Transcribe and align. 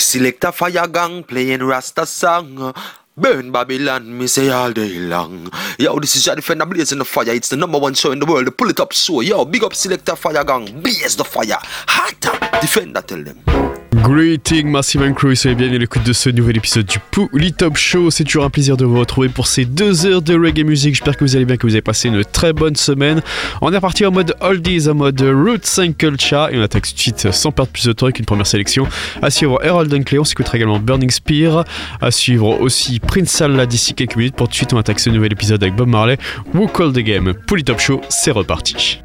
Select 0.00 0.44
a 0.44 0.50
fire 0.50 0.88
gang 0.88 1.22
playing 1.22 1.62
Rasta 1.62 2.06
song. 2.06 2.72
Burn 3.14 3.52
Babylon, 3.52 4.16
me 4.16 4.26
say 4.26 4.48
all 4.48 4.72
day 4.72 4.98
long. 4.98 5.50
Yo, 5.78 6.00
this 6.00 6.16
is 6.16 6.24
your 6.24 6.36
defender 6.36 6.64
blazing 6.64 6.98
the 6.98 7.04
fire. 7.04 7.28
It's 7.28 7.50
the 7.50 7.56
number 7.56 7.78
one 7.78 7.92
show 7.92 8.10
in 8.10 8.18
the 8.18 8.24
world. 8.24 8.56
Pull 8.56 8.70
it 8.70 8.80
up 8.80 8.94
so. 8.94 9.20
Yo, 9.20 9.44
big 9.44 9.62
up 9.62 9.74
Selector 9.74 10.16
Fire 10.16 10.42
Gang. 10.42 10.80
Blaze 10.80 11.16
the 11.16 11.24
fire. 11.24 11.58
Hotter. 11.60 12.60
Defender, 12.62 13.02
tell 13.02 13.22
them. 13.22 13.59
Greeting, 14.02 14.68
Massive 14.68 15.12
Crew, 15.14 15.34
soyez 15.34 15.54
bien 15.54 15.72
à 15.72 15.76
l'écoute 15.76 16.02
de 16.04 16.12
ce 16.12 16.30
nouvel 16.30 16.56
épisode 16.56 16.86
du 16.86 16.98
Pouli 17.10 17.52
Top 17.52 17.76
Show. 17.76 18.10
C'est 18.10 18.24
toujours 18.24 18.44
un 18.44 18.50
plaisir 18.50 18.76
de 18.76 18.84
vous 18.84 18.98
retrouver 18.98 19.28
pour 19.28 19.46
ces 19.46 19.64
deux 19.64 20.06
heures 20.06 20.22
de 20.22 20.34
reggae 20.34 20.64
music. 20.64 20.94
J'espère 20.94 21.16
que 21.16 21.24
vous 21.24 21.36
allez 21.36 21.44
bien, 21.44 21.56
que 21.56 21.66
vous 21.66 21.74
avez 21.74 21.82
passé 21.82 22.08
une 22.08 22.24
très 22.24 22.52
bonne 22.52 22.76
semaine. 22.76 23.20
On 23.60 23.72
est 23.72 23.80
parti 23.80 24.06
en 24.06 24.10
mode 24.10 24.34
oldies, 24.40 24.88
en 24.88 24.94
mode 24.94 25.20
Roots 25.20 25.78
and 25.78 25.92
Culture. 25.98 26.48
Et 26.50 26.58
on 26.58 26.62
attaque 26.62 26.86
tout 26.88 26.94
de 26.94 26.98
suite 26.98 27.30
sans 27.30 27.52
perdre 27.52 27.70
plus 27.72 27.84
de 27.84 27.92
temps 27.92 28.06
avec 28.06 28.18
une 28.18 28.24
première 28.24 28.46
sélection. 28.46 28.86
À 29.20 29.30
suivre 29.30 29.60
Harold 29.62 29.90
Dunkley, 29.90 30.18
on 30.18 30.24
s'écoutera 30.24 30.56
également 30.56 30.78
Burning 30.78 31.10
Spear. 31.10 31.64
À 32.00 32.10
suivre 32.10 32.60
aussi 32.60 33.00
Prince 33.00 33.40
Allah 33.42 33.66
d'ici 33.66 33.94
quelques 33.94 34.16
minutes. 34.16 34.34
Pour 34.34 34.48
tout 34.48 34.52
de 34.52 34.56
suite, 34.56 34.72
on 34.72 34.78
attaque 34.78 35.00
ce 35.00 35.10
nouvel 35.10 35.32
épisode 35.32 35.62
avec 35.62 35.76
Bob 35.76 35.88
Marley. 35.88 36.16
Who 36.54 36.68
Call 36.68 36.92
the 36.92 37.00
Game? 37.00 37.34
Pouli 37.46 37.64
Top 37.64 37.80
Show, 37.80 38.00
c'est 38.08 38.30
reparti. 38.30 39.00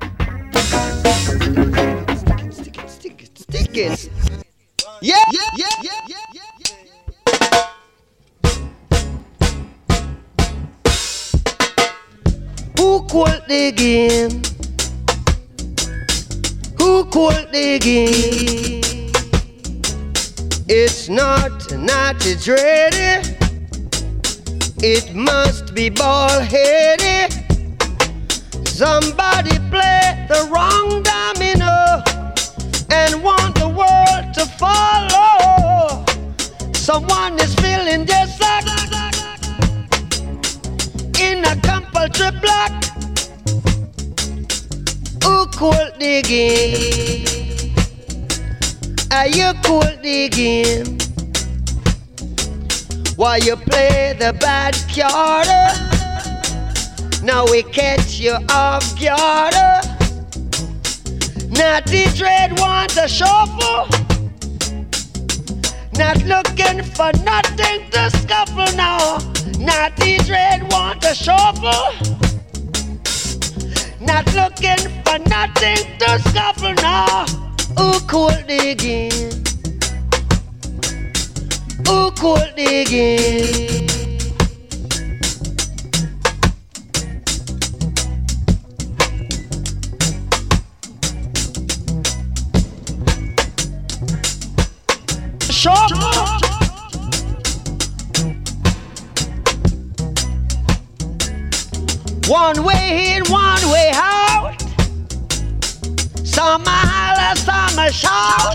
Yeah, 5.05 5.21
yeah, 5.31 5.41
yeah, 5.55 5.67
yeah, 5.83 5.91
yeah, 6.07 6.41
yeah. 6.65 6.75
Who 12.79 13.05
called 13.05 13.43
the 13.47 13.71
game? 13.71 14.41
Who 16.79 17.05
called 17.05 17.51
the 17.51 17.77
game? 17.77 19.11
It's 20.67 21.07
not, 21.07 21.71
not 21.71 22.25
it's 22.25 22.47
ready. 22.47 23.37
It 24.81 25.13
must 25.13 25.75
be 25.75 25.89
ball 25.89 26.39
headed. 26.39 27.31
Somebody 28.67 29.59
play 29.69 30.25
the 30.27 30.49
wrong 30.51 31.03
domino 31.03 32.14
and 32.91 33.23
want 33.23 33.55
the 33.55 33.67
world 33.67 34.33
to 34.33 34.45
follow. 34.57 36.05
Someone 36.73 37.39
is 37.39 37.53
feeling 37.55 38.05
just 38.05 38.39
like 38.41 38.65
in 41.19 41.43
a 41.45 41.55
compulsory 41.61 42.31
block. 42.39 42.71
Who 45.23 45.45
the 45.99 46.21
game? 46.21 47.73
Are 49.11 49.27
you 49.27 49.53
cool 49.63 49.81
game? 50.29 50.97
While 53.15 53.39
you 53.39 53.55
play 53.55 54.13
the 54.19 54.33
bad 54.33 54.75
card, 54.93 55.47
now 57.23 57.45
we 57.49 57.63
catch 57.63 58.19
you 58.19 58.37
off 58.49 58.83
guard. 58.99 59.94
Natty 61.49 62.05
Dread 62.15 62.59
wants 62.59 62.97
a 62.97 63.07
shuffle. 63.07 63.87
Not 65.97 66.17
looking 66.25 66.83
for 66.83 67.11
nothing 67.23 67.89
to 67.91 68.09
scuffle 68.17 68.75
now. 68.75 69.17
Natty 69.59 70.17
Dread 70.19 70.71
wants 70.71 71.05
a 71.05 71.15
shuffle. 71.15 71.93
Not 74.01 74.25
looking 74.33 74.77
for 75.03 75.19
nothing 75.29 75.97
to 75.99 76.19
scuffle 76.29 76.73
now. 76.75 77.25
Who 77.77 77.99
could 78.07 78.47
the 78.47 78.75
game? 78.75 79.31
Who 81.87 82.11
could 82.11 82.55
the 82.55 82.85
game? 82.85 83.94
Shuffle. 95.65 95.97
One 102.27 102.63
way 102.63 103.15
in, 103.15 103.23
one 103.31 103.71
way 103.71 103.91
out. 103.95 104.61
Some 106.23 106.61
a 106.61 106.69
holler, 106.69 107.35
some 107.35 107.79
a 107.79 107.91
shout. 107.91 108.53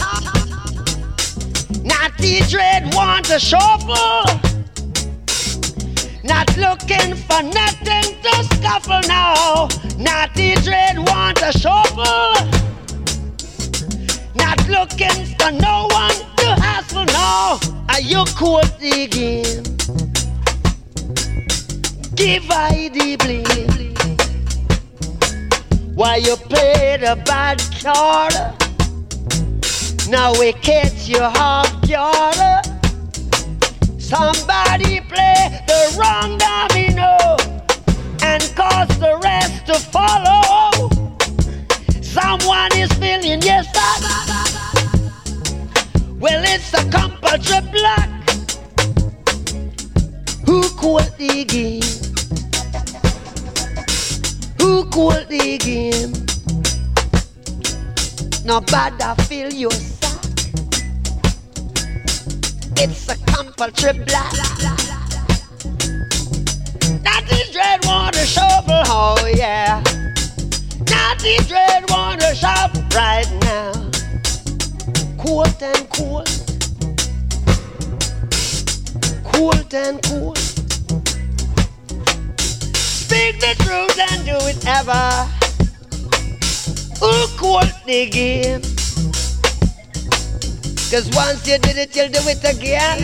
Not 1.82 2.16
the 2.18 2.46
dread 2.48 2.94
want 2.94 3.24
to 3.24 3.40
shuffle. 3.40 4.22
Not 6.22 6.56
looking 6.56 7.16
for 7.16 7.42
nothing 7.42 8.22
to 8.22 8.44
scuffle 8.54 9.00
now. 9.08 9.66
Not 9.98 10.32
the 10.34 10.54
dread 10.62 10.96
want 10.96 11.38
to 11.38 11.50
shuffle. 11.58 12.36
Not 14.36 14.68
looking 14.68 15.26
for 15.40 15.50
no 15.50 15.88
one 15.90 16.29
hassle 16.70 17.04
now. 17.06 17.58
Are 17.88 18.00
you 18.00 18.24
cool 18.36 18.60
again. 18.80 19.62
Give 22.14 22.50
I 22.50 22.90
the 22.96 23.16
blame. 23.22 23.94
Why 25.94 26.16
you 26.16 26.36
play 26.36 26.96
the 27.00 27.14
bad 27.30 27.58
card? 27.82 28.34
Now 30.08 30.32
we 30.40 30.52
catch 30.68 31.08
you 31.08 31.20
half 31.20 31.68
guard. 31.88 32.66
Somebody 33.98 35.00
play 35.12 35.40
the 35.70 35.80
wrong 35.98 36.38
domino 36.38 37.12
and 38.30 38.42
cause 38.60 38.92
the 38.98 39.18
rest 39.22 39.66
to 39.66 39.74
follow. 39.74 40.90
Someone 42.02 42.72
is 42.76 42.90
feeling 42.94 43.40
yes, 43.42 43.66
I. 43.74 44.49
Well, 46.20 46.42
it's 46.44 46.74
a 46.74 46.84
compulsory 46.90 47.62
block. 47.72 48.10
Who 50.44 50.68
called 50.76 51.10
the 51.16 51.44
game? 51.46 51.80
Who 54.58 54.84
called 54.90 55.28
the 55.28 55.56
game? 55.56 56.12
Nobody 58.44 59.22
feel 59.22 59.50
your 59.50 59.70
sack. 59.70 60.20
It's 62.76 63.08
a 63.08 63.16
compulsory 63.32 64.04
block. 64.04 64.34
Natty 67.02 67.50
Dread 67.50 67.86
want 67.86 68.14
to 68.16 68.26
shovel, 68.26 68.82
oh 68.88 69.26
yeah. 69.34 69.82
Natty 70.90 71.38
Dread 71.48 71.88
want 71.88 72.20
to 72.20 72.34
shovel 72.34 72.82
right 72.94 73.26
now. 73.40 73.89
Cold 75.20 75.62
and 75.62 75.90
cold. 75.90 76.28
Cold 79.32 79.74
and 79.74 80.02
cold. 80.02 80.38
Speak 82.38 83.38
the 83.38 83.54
truth 83.58 83.98
and 83.98 84.24
do 84.24 84.38
it 84.48 84.66
ever. 84.66 85.28
Who 87.00 87.12
called 87.36 87.70
the 87.84 88.08
game? 88.08 88.62
Cause 90.90 91.10
once 91.14 91.46
you 91.46 91.58
did 91.58 91.76
it, 91.76 91.94
you'll 91.94 92.08
do 92.08 92.20
it 92.26 92.42
again. 92.42 93.02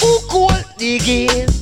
Who 0.00 0.18
called 0.28 0.64
the 0.78 0.98
game? 0.98 1.61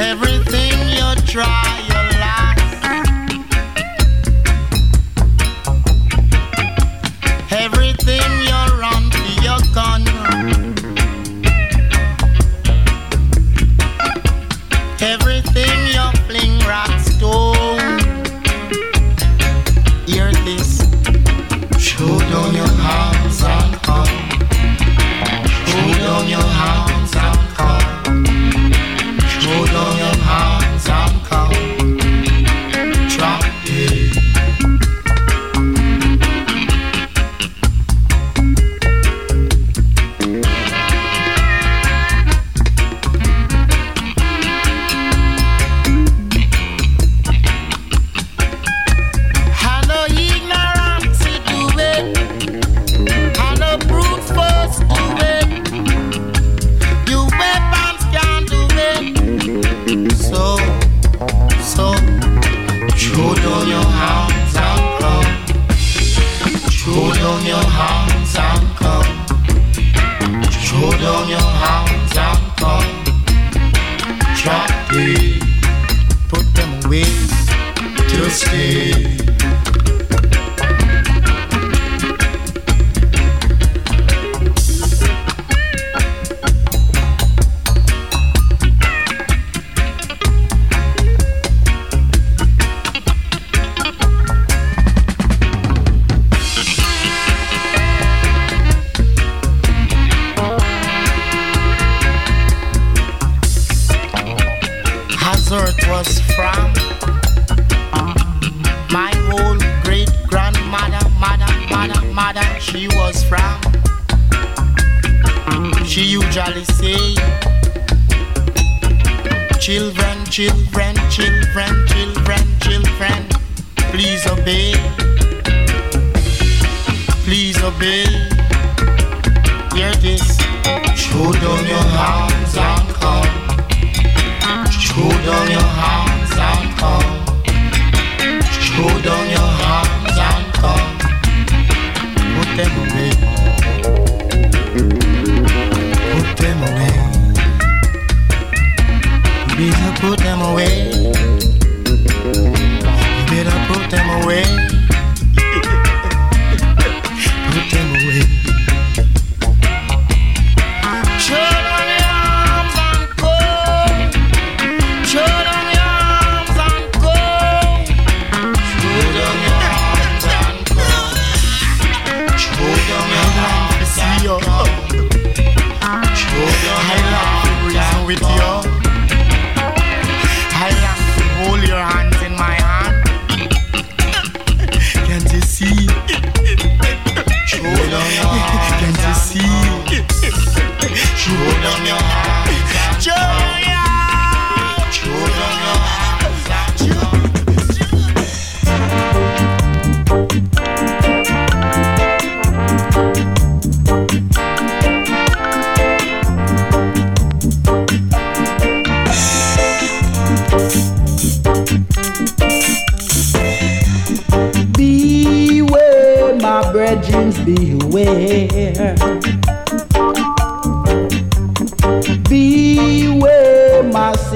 Everything 0.00 0.90
you 0.90 1.14
try 1.26 1.77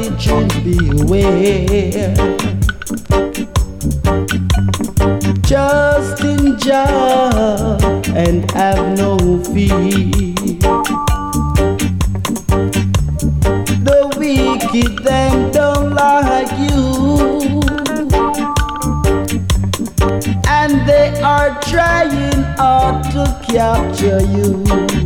religion, 0.03 0.49
beware. 0.65 2.15
Just 5.43 6.25
endure 6.25 7.79
and 8.17 8.51
have 8.53 8.97
no 8.97 9.17
fear. 9.45 10.35
The 13.85 14.15
wicked 14.19 15.05
them 15.05 15.53
don't 15.53 15.95
like 15.95 16.51
you 16.59 17.61
and 20.49 20.89
they 20.89 21.21
are 21.23 21.61
trying 21.63 22.43
hard 22.57 23.05
to 23.13 23.25
capture 23.47 24.23
you 24.23 25.02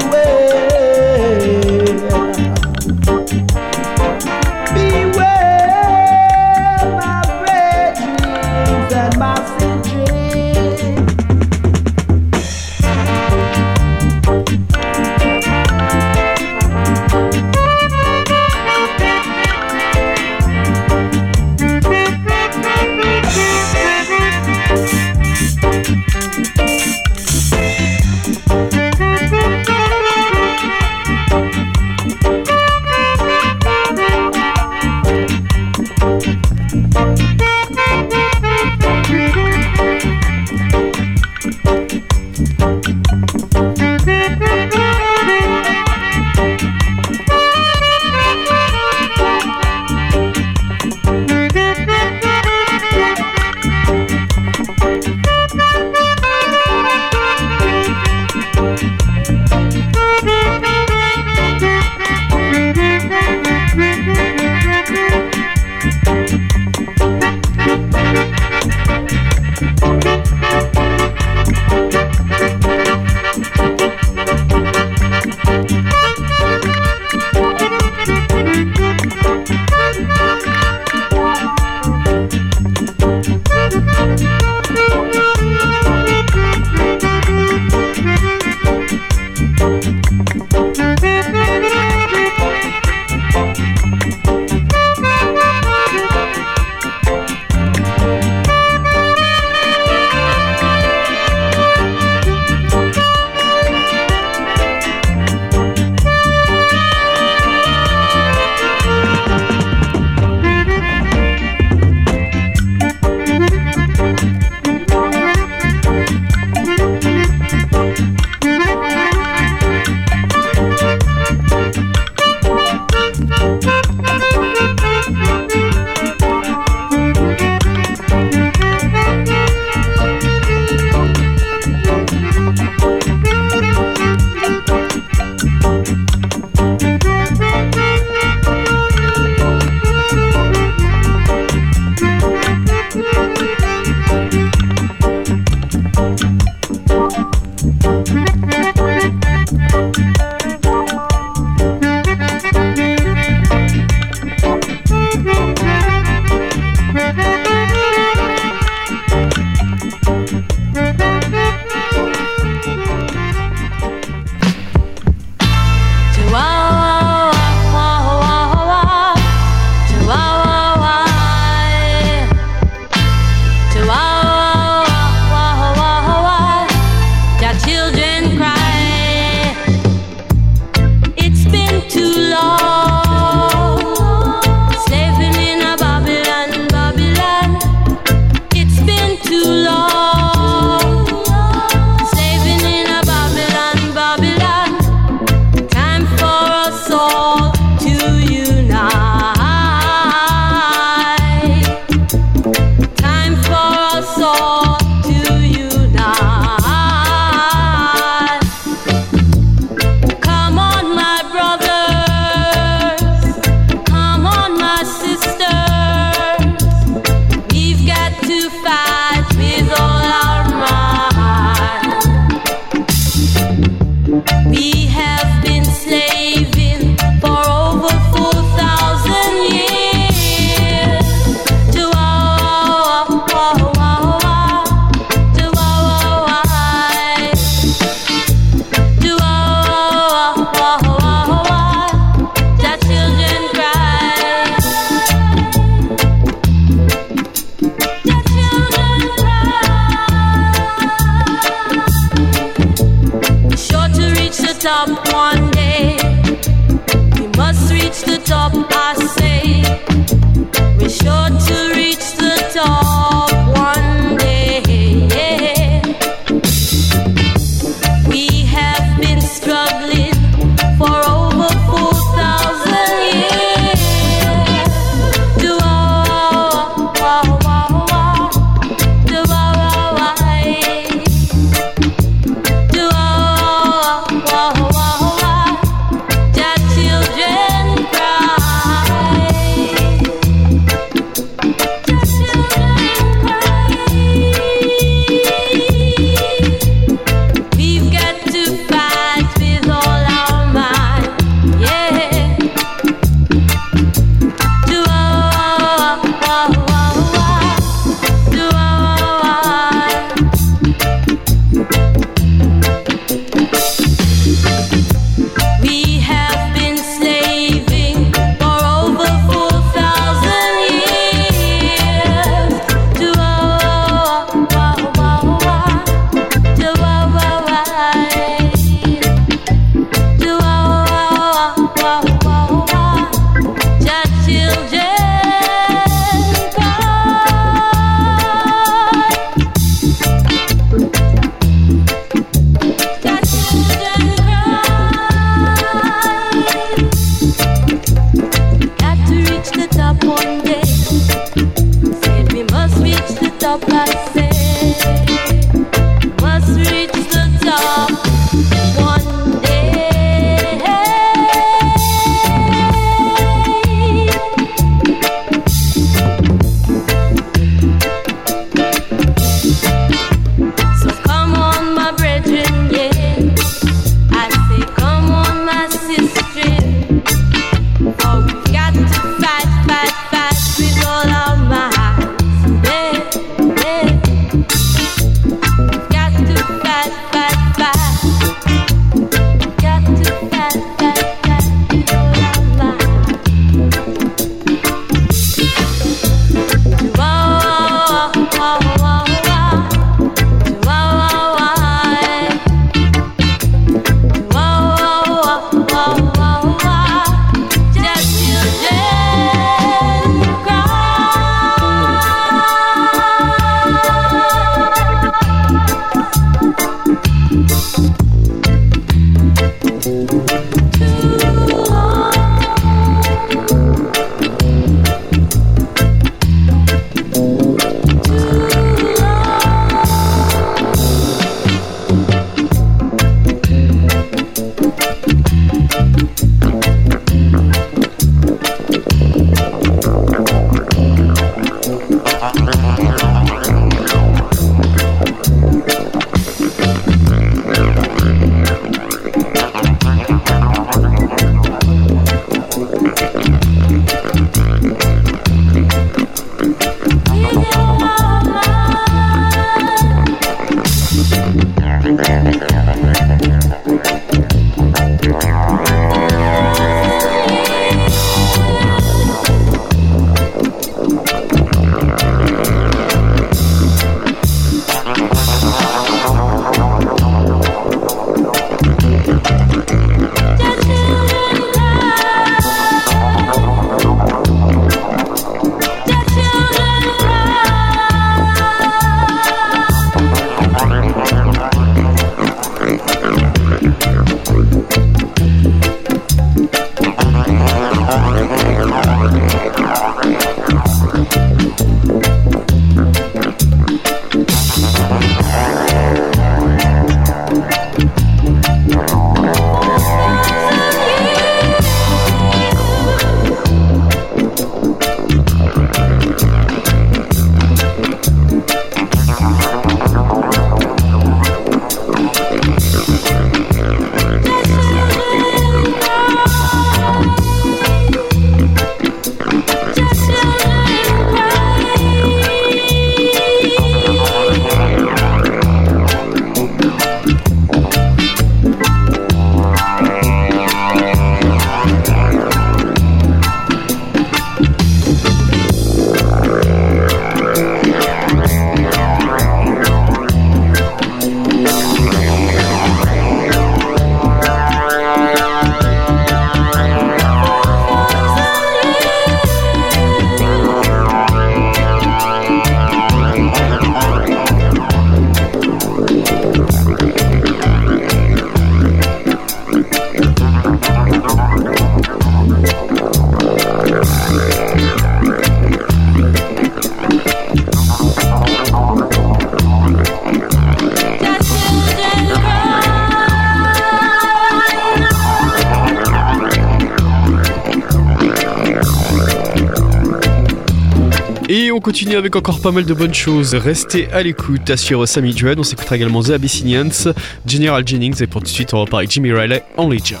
continuer 591.68 591.96
avec 591.96 592.16
encore 592.16 592.40
pas 592.40 592.50
mal 592.50 592.64
de 592.64 592.72
bonnes 592.72 592.94
choses. 592.94 593.34
Restez 593.34 593.92
à 593.92 594.02
l'écoute, 594.02 594.48
à 594.48 594.56
suivre 594.56 594.86
Sammy 594.86 595.12
Dread. 595.12 595.38
On 595.38 595.42
s'écoutera 595.42 595.76
également 595.76 596.02
The 596.02 596.12
Abyssinians, 596.12 596.94
General 597.26 597.62
Jennings 597.68 598.02
et 598.02 598.06
pour 598.06 598.22
tout 598.22 598.28
de 598.28 598.30
suite 598.30 598.54
on 598.54 598.62
repart 598.62 598.78
avec 598.78 598.90
Jimmy 598.90 599.12
Riley 599.12 599.42
en 599.58 599.68
Legia. 599.68 600.00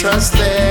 trust 0.00 0.32
them. 0.32 0.69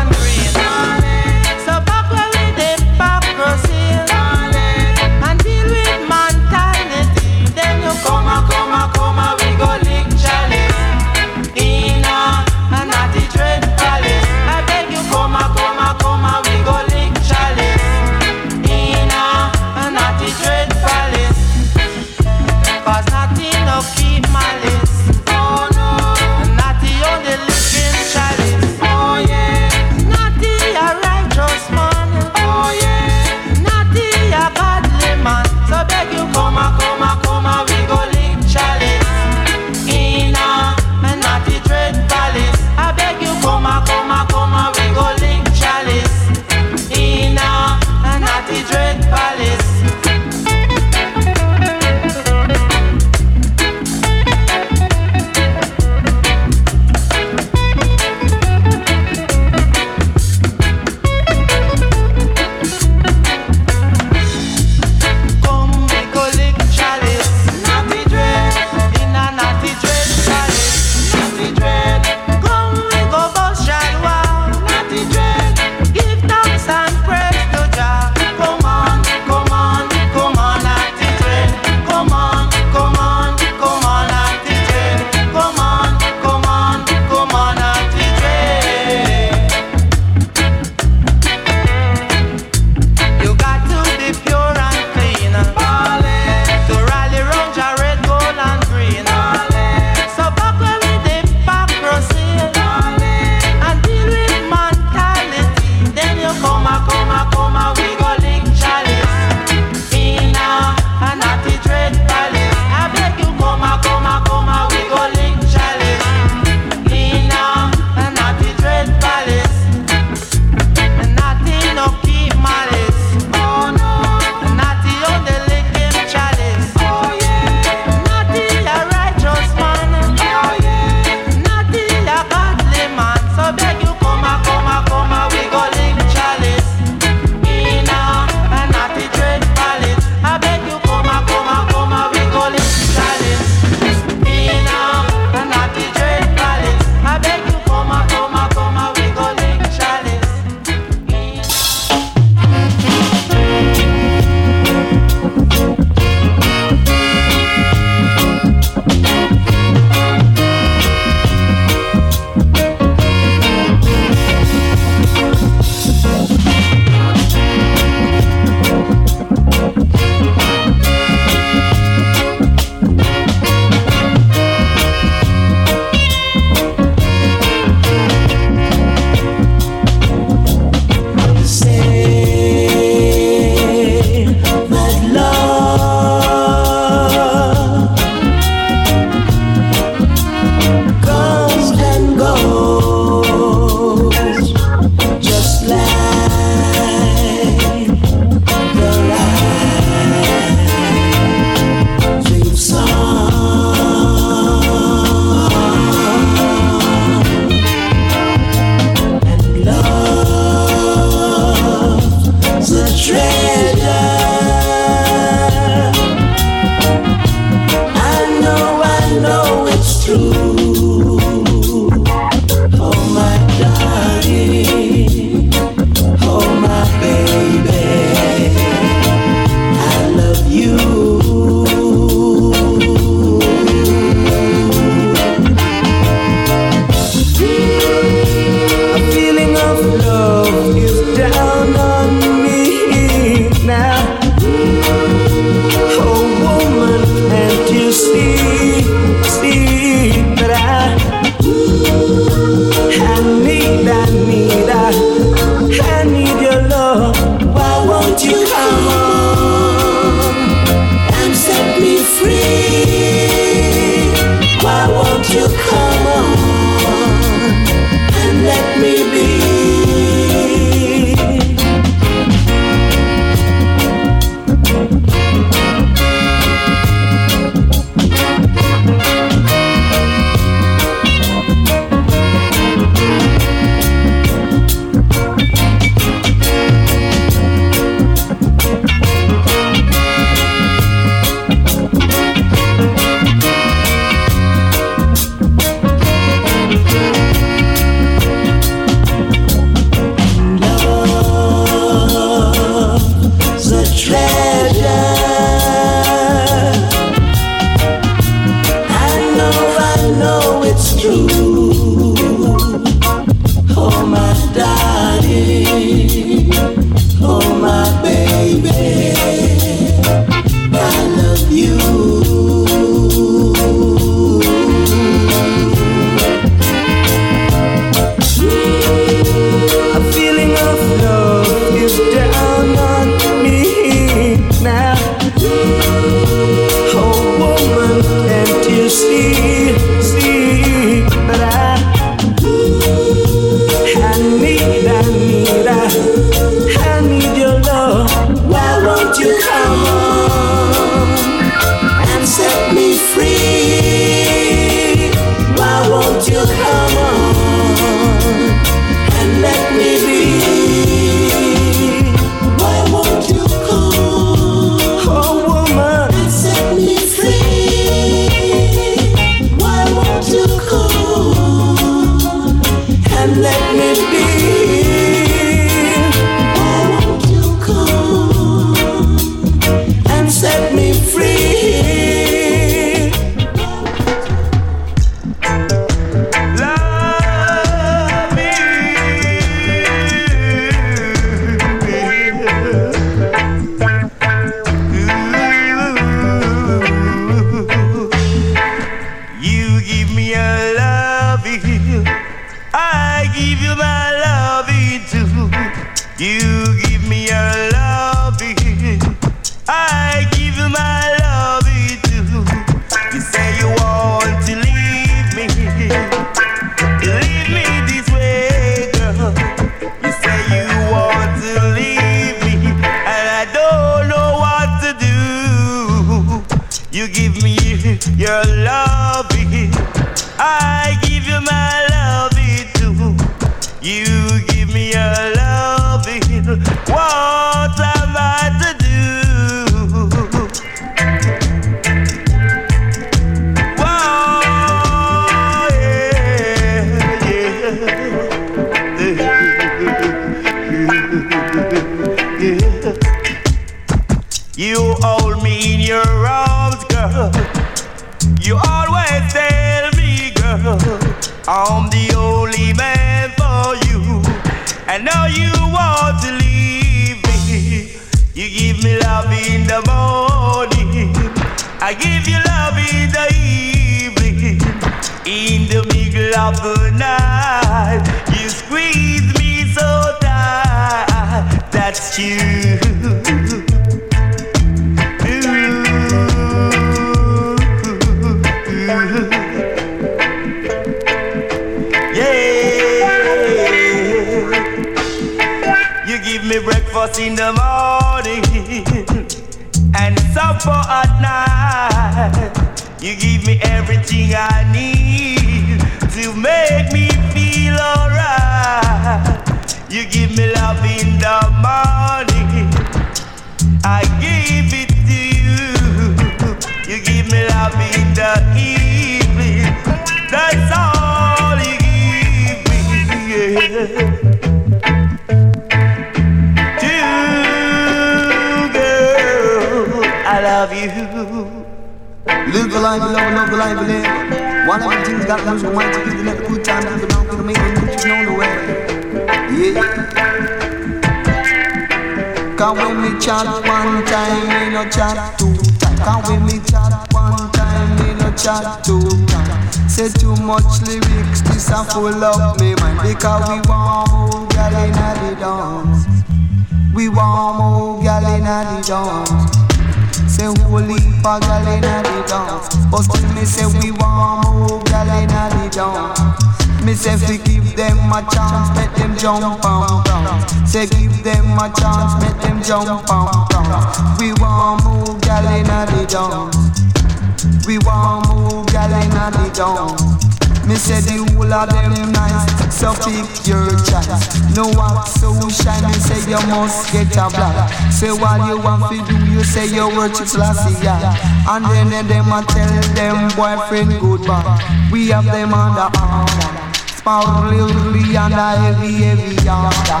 Must 586.52 586.92
get 586.92 587.16
a 587.16 587.28
black. 587.32 587.72
Say 587.90 588.12
what 588.12 588.46
you 588.46 588.60
want 588.60 588.84
to 588.92 589.00
do, 589.08 589.16
you 589.32 589.42
say 589.42 589.66
you 589.66 589.88
worship 589.96 590.28
Selassie, 590.28 590.76
yeah. 590.84 591.16
And 591.48 591.64
then 591.64 591.88
then 591.88 592.06
them 592.08 592.32
a 592.32 592.44
tell 592.44 592.82
them 592.94 593.16
boyfriend 593.34 594.00
goodbye. 594.00 594.60
We 594.92 595.08
have 595.08 595.24
them 595.24 595.54
under 595.54 595.88
armor. 595.98 596.72
Sparkly 597.02 598.14
and 598.14 598.34
heavy, 598.34 598.92
heavy 599.02 599.34
yonder. 599.42 600.00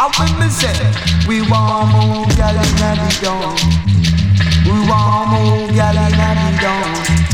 And 0.00 0.12
when 0.16 0.32
me 0.40 0.48
say, 0.48 0.74
we 1.28 1.42
want 1.42 1.92
more 1.92 2.26
gal 2.34 2.56
inna 2.56 2.90
the 2.96 3.08
dance. 3.20 3.62
We 4.64 4.76
want 4.88 5.30
more 5.30 5.68
gal 5.76 5.94
inna 5.94 6.28
the 6.40 6.48
dance. 6.64 7.30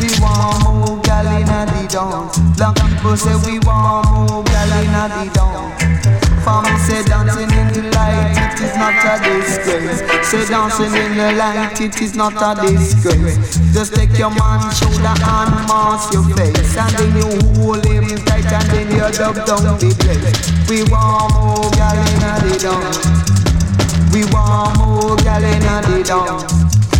We 0.00 0.08
want 0.20 0.64
more 0.64 0.98
gal 1.02 1.26
inna 1.26 1.66
the 1.70 1.86
dance. 1.86 2.38
Black 2.56 2.74
people 2.74 3.16
say 3.16 3.36
we 3.46 3.58
want 3.60 4.10
more 4.10 4.42
gal 4.42 4.72
inna 4.72 5.04
the 5.12 5.30
dance. 5.30 6.04
For 6.44 6.60
say 6.84 7.02
dancing 7.04 7.48
in 7.56 7.72
not 8.84 9.20
a 9.20 9.40
disgrace. 9.40 10.00
Say 10.28 10.44
dancing 10.46 10.92
in 10.92 11.16
the 11.16 11.32
light, 11.38 11.80
it 11.80 12.00
is 12.02 12.14
not 12.14 12.36
a 12.36 12.60
disgrace. 12.60 13.38
Just 13.72 13.94
take 13.94 14.16
your 14.18 14.30
man's 14.30 14.76
shoulder 14.78 15.16
and 15.16 15.52
mask 15.68 16.12
your 16.12 16.24
face, 16.36 16.76
and 16.76 16.92
then 16.92 17.16
you 17.16 17.28
hold 17.56 17.84
him 17.86 18.04
tight, 18.28 18.44
and 18.44 18.68
then 18.70 18.88
you 18.92 19.08
dub 19.16 19.36
down 19.48 19.78
the 19.80 19.90
place. 20.04 20.52
We 20.68 20.84
want 20.92 21.32
more 21.32 21.70
gal 21.72 21.96
in 21.96 22.20
the 22.44 22.58
dance. 22.60 23.00
We 24.12 24.24
want 24.32 24.76
more 24.78 25.16
gal 25.16 25.42
in 25.42 25.60
the 25.60 26.04
dance. 26.04 26.52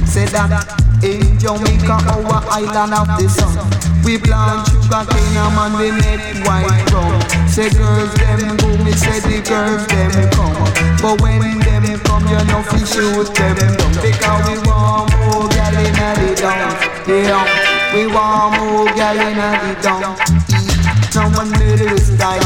Say 0.08 0.26
that 0.26 0.64
in 1.04 1.38
Jamaica, 1.38 2.00
our 2.08 2.40
island 2.48 2.94
of 2.94 3.08
the 3.20 3.28
sun. 3.28 3.73
We 4.04 4.18
plant 4.18 4.68
sugar 4.68 5.04
cane 5.08 5.36
and 5.36 5.54
man 5.56 5.72
we 5.80 5.90
make 5.90 6.44
white 6.44 6.84
rum. 6.92 7.20
Say 7.48 7.70
girls 7.70 8.12
them 8.14 8.56
go, 8.58 8.68
me 8.84 8.92
say 8.92 9.18
the 9.20 9.40
girls 9.48 9.86
them 9.88 10.12
come. 10.36 10.60
But 11.00 11.20
when 11.22 11.58
them 11.60 11.98
come, 12.04 12.28
you 12.28 12.36
know 12.44 12.62
fi 12.62 12.84
shoot 12.84 13.32
them 13.34 13.56
down 13.56 13.92
because 14.04 14.44
we 14.44 14.58
want 14.68 15.08
more 15.16 15.48
gal 15.48 15.72
inna 15.72 16.08
the 16.20 16.36
dance. 16.36 16.84
Yeah, 17.08 17.48
we 17.94 18.06
want 18.06 18.60
more 18.60 18.92
gal 18.92 19.16
inna 19.16 19.72
the. 19.80 19.94
Eat, 20.52 21.14
now 21.14 21.32
one 21.32 21.50
little 21.56 21.96
style. 21.96 22.44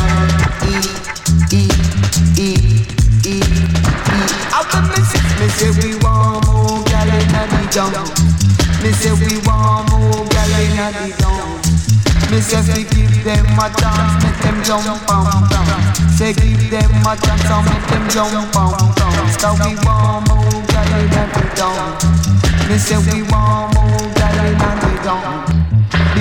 After 4.55 4.81
me 4.83 5.49
say, 5.59 5.71
we 5.83 5.99
want 5.99 6.47
more 6.47 6.85
gal 6.85 7.09
inna 7.09 7.43
the 7.51 7.61
dance. 7.75 8.39
Me 8.83 8.93
say 8.93 9.11
we 9.11 9.39
want 9.45 9.91
more 9.91 10.25
inna 10.63 10.91
the 10.93 11.07
dance. 11.19 12.31
Me 12.31 12.41
say 12.41 12.63
fi 12.63 12.83
give 12.83 13.25
them 13.25 13.59
a 13.59 13.67
chance, 13.79 14.15
make 14.23 14.39
them 14.43 14.59
jump 14.65 14.85
and 14.87 15.49
dance. 15.51 16.19
Say 16.19 16.33
give 16.35 16.71
them 16.71 16.91
a 17.07 17.15
chance 17.17 17.49
make 17.67 17.87
them 17.91 18.05
jump 18.11 18.35
and 18.35 18.95
dance. 18.97 19.37
Cause 19.39 19.59
we 19.65 19.75
want 19.87 20.29
more 20.29 20.63
gal 20.69 20.93
inna 20.99 21.25
the 21.35 21.45
dance. 21.59 22.29
Me 22.69 22.77
say 22.77 22.99
we 23.07 23.23
want 23.31 23.75
more 23.75 24.07
gal 24.15 24.39
inna 24.47 24.71
the 24.83 24.93
dance. 25.05 25.58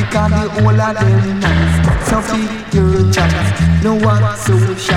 Because 0.07 0.31
the 0.31 0.47
whole 0.63 0.79
of 0.79 0.95
them 0.95 1.39
nice 1.43 2.07
So 2.07 2.23
your 2.71 3.11
choice 3.11 3.83
No 3.83 3.95
one 3.99 4.23
so 4.39 4.55
shy. 4.79 4.95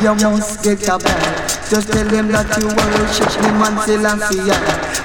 You 0.00 0.14
must 0.14 0.62
get 0.62 0.86
a 0.86 0.98
bag. 0.98 1.50
Just 1.68 1.90
tell 1.90 2.06
them 2.06 2.28
that 2.30 2.54
you 2.62 2.70
worship 2.70 3.34
the 3.34 3.50
man 3.58 3.74
Selassie. 3.82 4.54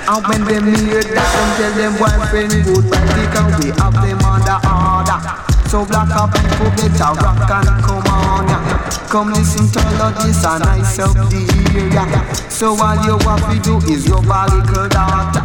And 0.06 0.22
when 0.30 0.46
them 0.46 0.66
hear 0.70 1.02
that 1.02 1.30
Them 1.34 1.50
tell 1.58 1.74
them 1.82 1.94
boyfriend 1.98 2.62
goodbye 2.62 3.10
Because 3.18 3.58
we 3.58 3.74
have 3.74 3.98
them 3.98 4.22
under 4.22 4.60
order. 4.70 5.18
So 5.66 5.86
black 5.86 6.14
up 6.14 6.30
people 6.30 6.70
better 6.78 7.14
rock 7.18 7.50
and 7.50 7.84
come 7.84 8.06
on 8.06 8.48
yeah. 8.50 8.69
Come 9.10 9.34
listen 9.34 9.66
to 9.74 9.82
this 10.22 10.46
and 10.46 10.64
nice 10.64 11.00
up 11.00 11.14
the 11.14 11.42
area. 11.74 12.06
So 12.50 12.78
all 12.78 12.98
you 13.06 13.18
have 13.26 13.42
to 13.50 13.58
do 13.62 13.78
is 13.92 14.08
your 14.08 14.22
little 14.22 14.88
daughter. 14.90 15.42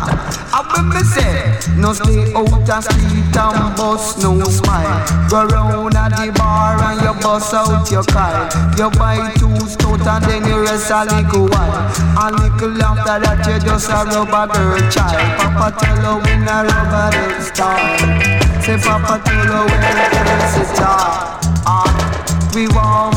I 0.53 0.61
will 0.69 0.85
me 0.85 1.01
say, 1.03 1.57
no 1.77 1.93
stay 1.93 2.33
out 2.35 2.53
and 2.53 2.85
street 2.85 3.37
and 3.37 3.77
bust 3.77 4.19
no 4.23 4.39
smile. 4.45 5.01
Go 5.29 5.47
round 5.47 5.97
at 5.97 6.11
the 6.13 6.33
bar 6.37 6.77
and 6.77 7.01
you 7.01 7.15
bust 7.23 7.55
out 7.55 7.91
your 7.91 8.05
car. 8.05 8.49
You 8.77 8.91
buy 8.99 9.33
two 9.37 9.57
stout 9.67 10.07
and 10.07 10.25
then 10.25 10.45
you 10.45 10.61
rest 10.63 10.91
a 10.91 11.05
little 11.05 11.49
while. 11.49 11.89
A 12.21 12.31
little 12.31 12.83
after 12.83 13.17
that 13.25 13.47
you 13.49 13.59
just 13.65 13.89
a 13.89 14.05
rubber 14.13 14.53
girl 14.53 14.91
child. 14.91 15.17
Papa 15.41 15.73
tell 15.81 15.97
you 16.05 16.23
when 16.23 16.49
a 16.49 16.69
rubber 16.69 17.17
girl 17.17 17.41
start. 17.41 18.63
Say 18.63 18.77
Papa 18.77 19.23
tell 19.25 19.45
you 19.45 19.63
when 19.69 19.85
a 19.89 20.07
girl 20.13 20.65
start. 20.69 21.45
Ah. 21.67 22.15
We 22.55 22.69
want 22.69 23.14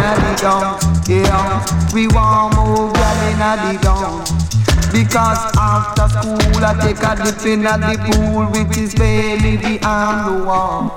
inna 0.00 0.14
the 0.16 0.32
down, 0.40 0.78
yeah. 1.08 1.64
We 1.92 2.08
want 2.08 2.56
more 2.56 2.92
gal 2.92 3.20
inna 3.30 3.50
the 3.62 3.78
down. 3.82 4.24
Because 4.92 5.38
after 5.56 6.08
school 6.08 6.64
I 6.64 6.74
take 6.80 7.02
a 7.02 7.14
dip 7.22 7.44
inna 7.46 7.78
the 7.78 7.94
pool, 8.06 8.44
which 8.46 8.76
is 8.76 8.94
barely 8.94 9.56
beyond 9.56 10.18
the 10.26 10.34
wall. 10.44 10.96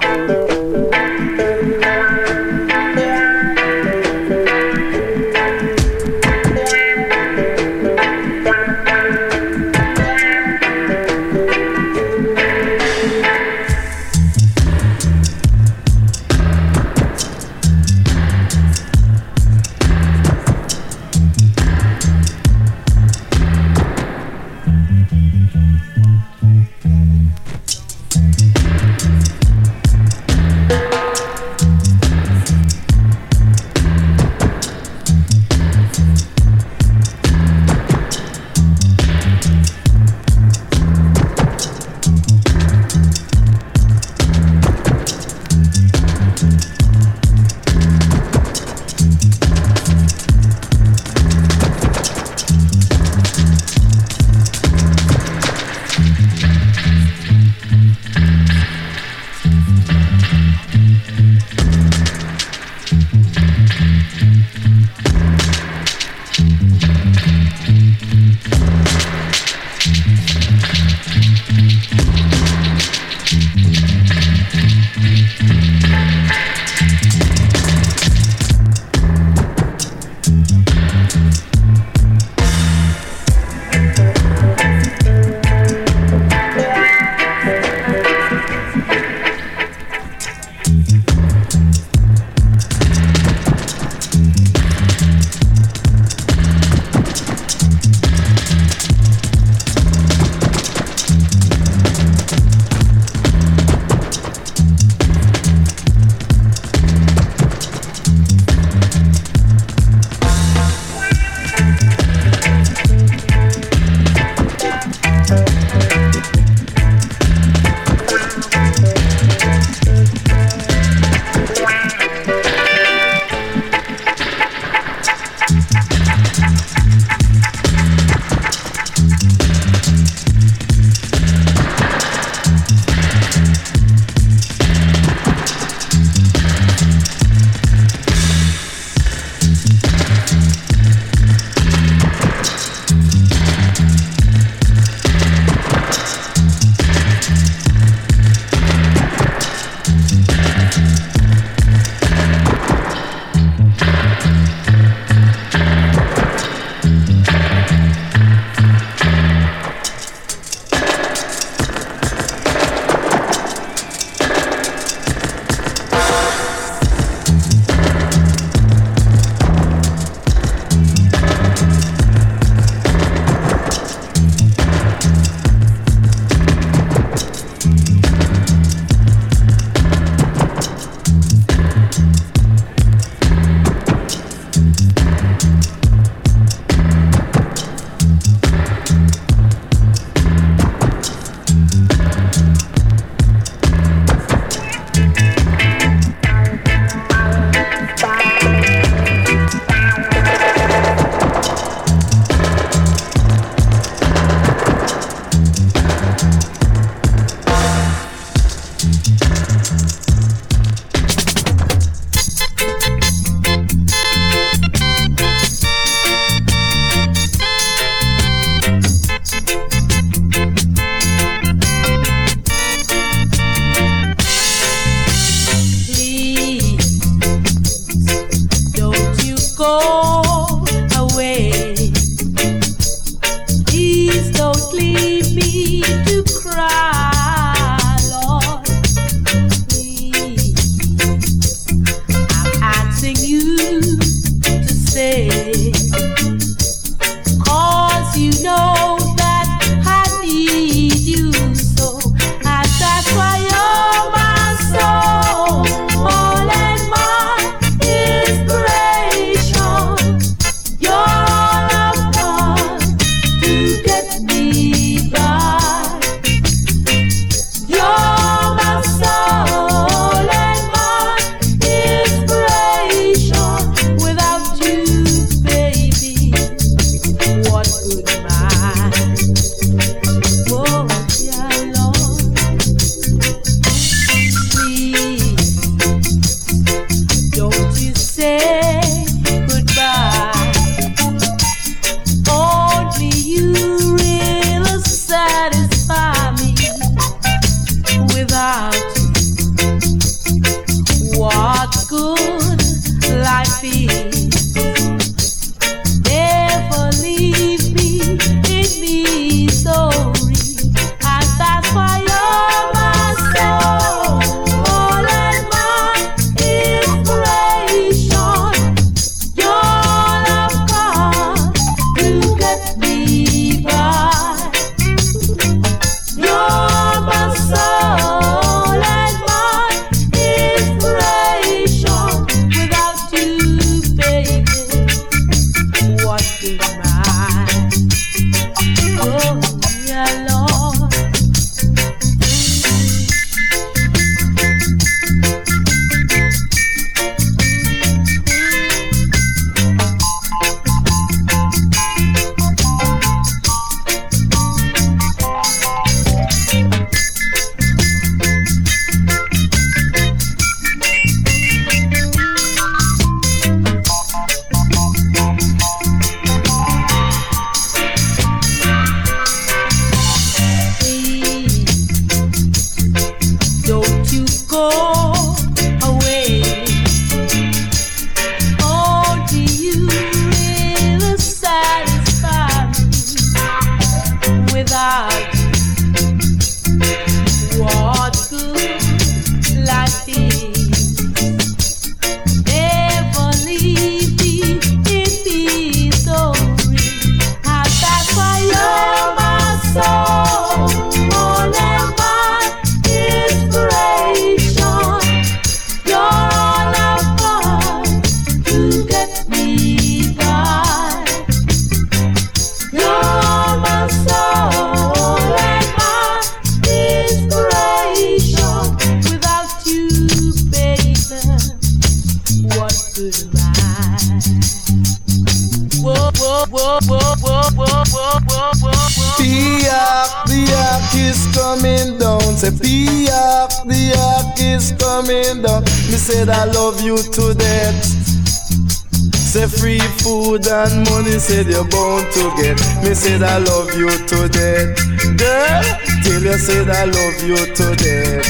Said 441.24 441.48
you're 441.48 441.64
bound 441.64 442.12
to 442.12 442.24
get. 442.36 442.60
Me 442.84 442.94
said 442.94 443.24
I 443.24 443.38
love 443.38 443.72
you 443.80 443.88
to 443.88 444.28
death. 444.28 444.76
Girl, 445.16 445.64
till 446.04 446.22
you 446.22 446.38
said 446.38 446.70
I 446.70 446.84
love 446.84 447.24
you 447.24 447.40
to 447.40 447.66
death. 447.80 448.28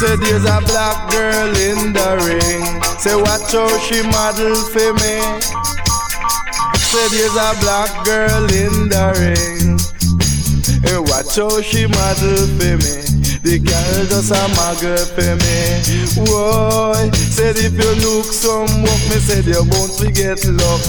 Say 0.00 0.16
there's 0.16 0.44
a 0.48 0.58
black 0.64 1.10
girl 1.12 1.52
in 1.68 1.92
the 1.92 2.08
ring. 2.24 2.64
Say 2.98 3.14
watch 3.14 3.52
how 3.52 3.68
she 3.84 4.00
model 4.00 4.56
for 4.72 4.94
me. 4.96 5.20
Say 6.88 7.06
there's 7.12 7.36
a 7.36 7.52
black 7.60 7.92
girl 8.06 8.44
in 8.48 8.88
the 8.88 9.06
ring. 9.20 9.76
And 10.88 11.06
watch 11.06 11.36
how 11.36 11.60
she 11.60 11.86
model 11.86 12.48
for 12.56 12.76
me. 12.80 13.01
The 13.42 13.58
girl 13.58 14.06
just 14.06 14.30
a 14.30 14.38
muggle 14.54 15.02
for 15.18 15.34
me. 15.34 16.30
Whoa, 16.30 16.94
said 17.10 17.58
if 17.58 17.74
you 17.74 17.92
look 17.98 18.30
some 18.30 18.70
work, 18.86 19.02
me 19.10 19.18
said 19.18 19.44
you 19.50 19.66
won't 19.66 19.90
forget 19.98 20.38
luck. 20.46 20.80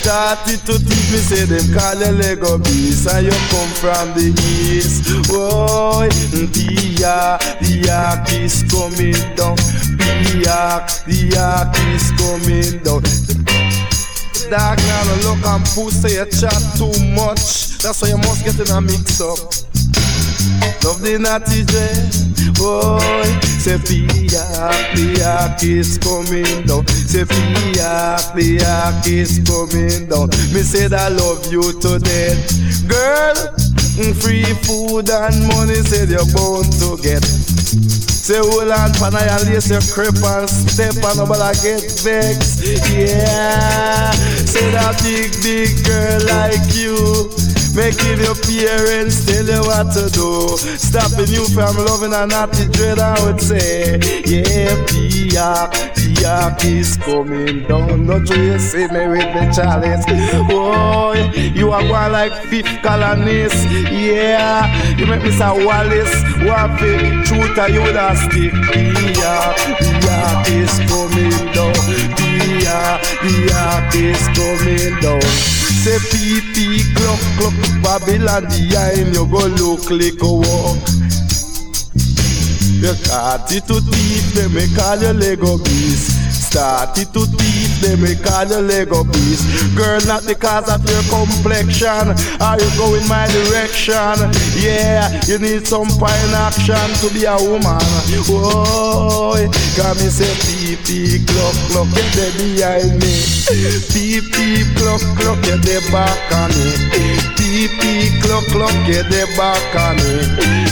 Started 0.00 0.64
to 0.64 0.80
teach 0.80 1.12
me, 1.12 1.20
say 1.20 1.44
them 1.44 1.60
call 1.76 2.00
you 2.00 2.12
Lego 2.16 2.56
beast, 2.56 3.06
and 3.06 3.28
you 3.28 3.36
come 3.52 3.72
from 3.76 4.16
the 4.16 4.32
east. 4.64 5.12
Whoa, 5.28 6.08
the 6.08 7.04
ark, 7.04 7.44
the 7.60 7.92
ark 7.92 8.32
is 8.32 8.64
coming 8.64 9.20
down. 9.36 9.60
The 10.00 10.48
ark, 10.48 10.88
the 11.04 11.36
ark 11.36 11.76
is 11.92 12.08
coming 12.16 12.80
down. 12.80 13.04
Dog 14.48 14.78
now 14.78 15.04
no 15.04 15.14
look 15.30 15.46
and 15.46 15.64
pussy 15.76 16.16
you 16.16 16.24
chat 16.24 16.58
too 16.80 16.90
much. 17.14 17.76
That's 17.84 18.00
why 18.00 18.08
you 18.08 18.16
must 18.16 18.42
get 18.42 18.58
in 18.58 18.74
a 18.74 18.80
mix 18.80 19.20
up. 19.20 19.59
Love 20.84 21.00
the 21.02 21.18
natty 21.20 21.64
dread, 21.64 22.10
boy. 22.56 23.00
Say 23.60 23.76
Piak, 23.76 24.96
the 24.96 25.20
ark 25.24 25.62
is 25.62 25.98
coming 25.98 26.64
down. 26.66 26.86
Say 26.88 27.24
Piak, 27.24 28.32
the 28.34 28.60
ark 28.64 29.06
is 29.06 29.38
coming 29.44 30.08
down. 30.08 30.28
Me 30.54 30.62
said 30.64 30.92
I 30.92 31.08
love 31.08 31.44
you 31.52 31.60
to 31.62 31.98
death, 32.00 32.40
girl. 32.88 33.36
mm, 34.00 34.14
Free 34.22 34.48
food 34.64 35.10
and 35.10 35.36
money 35.52 35.80
said 35.84 36.08
you're 36.08 36.24
bound 36.32 36.72
to 36.80 36.96
get. 37.02 37.24
Say 37.24 38.38
hold 38.38 38.70
on, 38.70 38.92
pan 38.96 39.14
I 39.16 39.42
lace 39.44 39.68
your 39.70 39.82
crep 39.92 40.14
and 40.24 40.48
step 40.48 40.94
and 41.04 41.16
nobody 41.18 41.52
get 41.60 41.82
vexed. 42.00 42.62
Yeah, 42.88 44.10
say 44.48 44.70
that 44.72 44.96
big 45.02 45.32
big 45.42 45.84
girl 45.84 46.20
like 46.32 46.64
you. 46.74 46.96
Making 47.74 48.18
your 48.18 48.34
parents 48.34 49.24
tell 49.26 49.46
you 49.46 49.62
what 49.62 49.92
to 49.94 50.10
do. 50.10 50.58
Stopping 50.76 51.28
you 51.28 51.46
from 51.48 51.76
loving 51.76 52.12
and 52.12 52.30
not 52.30 52.50
the 52.50 52.66
dread, 52.66 52.98
I 52.98 53.14
would 53.24 53.40
say. 53.40 53.94
Yeah, 54.26 54.74
Piak, 54.90 55.70
Piak 55.94 56.64
is 56.64 56.96
coming 56.96 57.66
down. 57.68 58.06
Not 58.06 58.28
you 58.28 58.58
see 58.58 58.88
me 58.88 59.06
with 59.06 59.30
the 59.32 59.52
chalice. 59.54 60.04
Boy, 60.50 61.30
you 61.54 61.70
are 61.70 61.82
going 61.82 62.12
like 62.12 62.32
fifth 62.50 62.82
colonist. 62.82 63.64
Yeah, 63.70 64.66
you 64.96 65.06
make 65.06 65.22
me 65.22 65.30
say 65.30 65.64
Wallace. 65.64 66.14
Waffy, 66.42 67.24
shooter, 67.24 67.68
you 67.70 67.82
would 67.82 67.94
have 67.94 68.18
stick. 68.18 68.52
Piak, 68.52 69.54
Piak 69.78 70.48
is 70.50 70.74
coming 70.90 71.54
down. 71.54 71.74
Piak, 72.18 73.00
Piak 73.22 73.94
is 73.94 74.22
coming 74.36 75.00
down. 75.00 75.20
Say 75.80 75.96
pee 76.10 76.39
pee 76.54 76.82
clock 76.94 77.20
clock 77.38 77.54
Babylon 77.82 78.44
behind 78.48 79.14
you 79.14 79.26
go 79.26 79.46
look 79.60 79.90
like 79.90 80.20
a 80.22 80.32
walk. 80.32 80.78
You 82.80 82.94
it 83.52 83.66
to 83.68 83.80
thief 83.80 84.32
them 84.34 84.54
me 84.54 84.64
call 84.74 84.96
you 85.02 85.12
Lego 85.12 85.58
beast 85.58 86.16
Started 86.32 87.12
to 87.12 87.26
thief 87.26 87.49
them 87.80 88.02
me 88.02 88.14
call 88.14 88.46
you 88.46 88.60
Lego 88.60 89.04
beast 89.04 89.48
Girl 89.76 90.00
not 90.06 90.26
because 90.26 90.68
of 90.68 90.84
your 90.84 91.04
complexion. 91.08 92.12
Are 92.40 92.58
you 92.60 92.70
going 92.76 93.06
my 93.08 93.26
direction? 93.28 94.30
Yeah 94.60 95.08
you 95.26 95.38
need 95.38 95.66
some 95.66 95.88
fine 95.96 96.32
action 96.36 96.80
to 97.00 97.06
be 97.12 97.24
a 97.24 97.36
woman. 97.40 97.80
Boy 98.28 99.48
Got 99.76 99.96
me 99.96 100.08
say 100.12 100.28
pee 100.44 100.76
pee 100.84 101.24
clock 101.24 101.56
clock 101.70 101.88
Get 101.96 102.08
there 102.12 102.34
behind 102.36 103.00
me. 103.00 103.14
Pee 103.88 104.20
pee 104.20 104.64
clock 104.76 105.00
clock 105.16 105.40
Get 105.42 105.62
there 105.64 105.84
back 105.90 106.18
on 106.36 106.50
me. 106.52 106.76
Pee 107.36 107.68
pee 107.80 108.10
clock 108.20 108.44
clock 108.52 108.74
Get 108.86 109.08
there 109.08 109.30
back 109.36 109.62
on 109.76 109.96
me. 109.96 110.28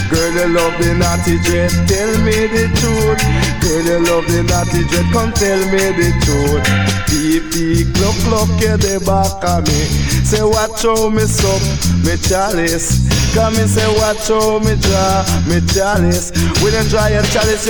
Girl 0.09 0.31
you 0.33 0.47
love 0.53 0.75
the 0.77 0.93
naughty 0.93 1.39
jet 1.41 1.71
Tell 1.89 2.11
me 2.21 2.47
the 2.47 2.69
truth. 2.77 3.21
Girl 3.61 3.83
you 3.85 3.99
love 4.05 4.25
the 4.27 4.43
naughty 4.43 4.83
jet 4.87 5.05
Come 5.13 5.33
tell 5.33 5.59
me 5.71 5.83
the 5.97 6.09
truth 6.25 6.98
Pee 7.07 7.85
clock 7.93 8.15
clock 8.25 8.49
Get 8.59 8.81
there 8.81 8.99
back 8.99 9.43
on 9.43 9.63
me 9.63 9.79
Say 10.25 10.43
watch 10.43 10.83
how 10.83 11.09
me 11.09 11.23
suck 11.23 11.61
Me 12.03 12.17
chalice 12.17 13.07
Come 13.33 13.55
and 13.55 13.69
say 13.69 13.87
watch 13.97 14.27
how 14.27 14.59
me 14.59 14.75
draw 14.81 15.23
Me 15.47 15.61
chalice 15.71 16.31
When 16.61 16.73
you 16.73 16.83
draw 16.89 17.07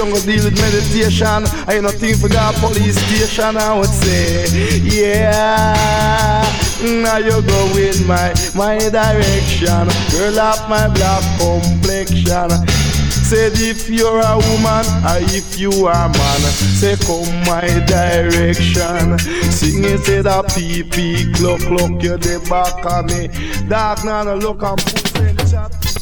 gonna 0.09 0.25
deal 0.25 0.43
with 0.45 0.59
meditation. 0.59 1.45
I 1.67 1.75
ain't 1.75 1.84
nothing 1.84 2.15
for 2.15 2.30
God 2.30 2.55
police 2.55 2.97
station 2.97 3.57
I 3.57 3.77
would 3.77 3.89
say 3.89 4.80
Yeah. 4.80 6.45
Now 6.82 7.17
you 7.17 7.41
go 7.41 7.77
in 7.77 8.07
my 8.07 8.34
my 8.55 8.77
direction. 8.77 9.88
Girl 10.11 10.39
of 10.39 10.69
my 10.69 10.88
black 10.88 11.23
complexion 11.39 12.88
Said 13.30 13.53
if 13.57 13.88
you're 13.88 14.21
a 14.21 14.38
woman 14.38 14.86
or 15.05 15.21
if 15.38 15.59
you 15.59 15.86
are 15.86 16.09
man 16.09 16.41
Say 16.49 16.95
come 16.95 17.30
my 17.45 17.61
direction. 17.86 19.19
Sing 19.51 19.84
it 19.84 19.99
say 19.99 20.23
that 20.23 20.51
pee 20.55 20.82
pee 20.82 21.32
clock 21.34 21.59
clock 21.59 22.01
You 22.01 22.17
the 22.17 22.43
back 22.49 22.84
of 22.84 23.05
me. 23.05 23.27
Dark 23.69 24.03
now 24.03 24.23
no 24.23 24.36
look 24.36 24.63
and 24.63 24.80
put 24.80 25.19
in 25.19 25.38
chat 25.47 25.98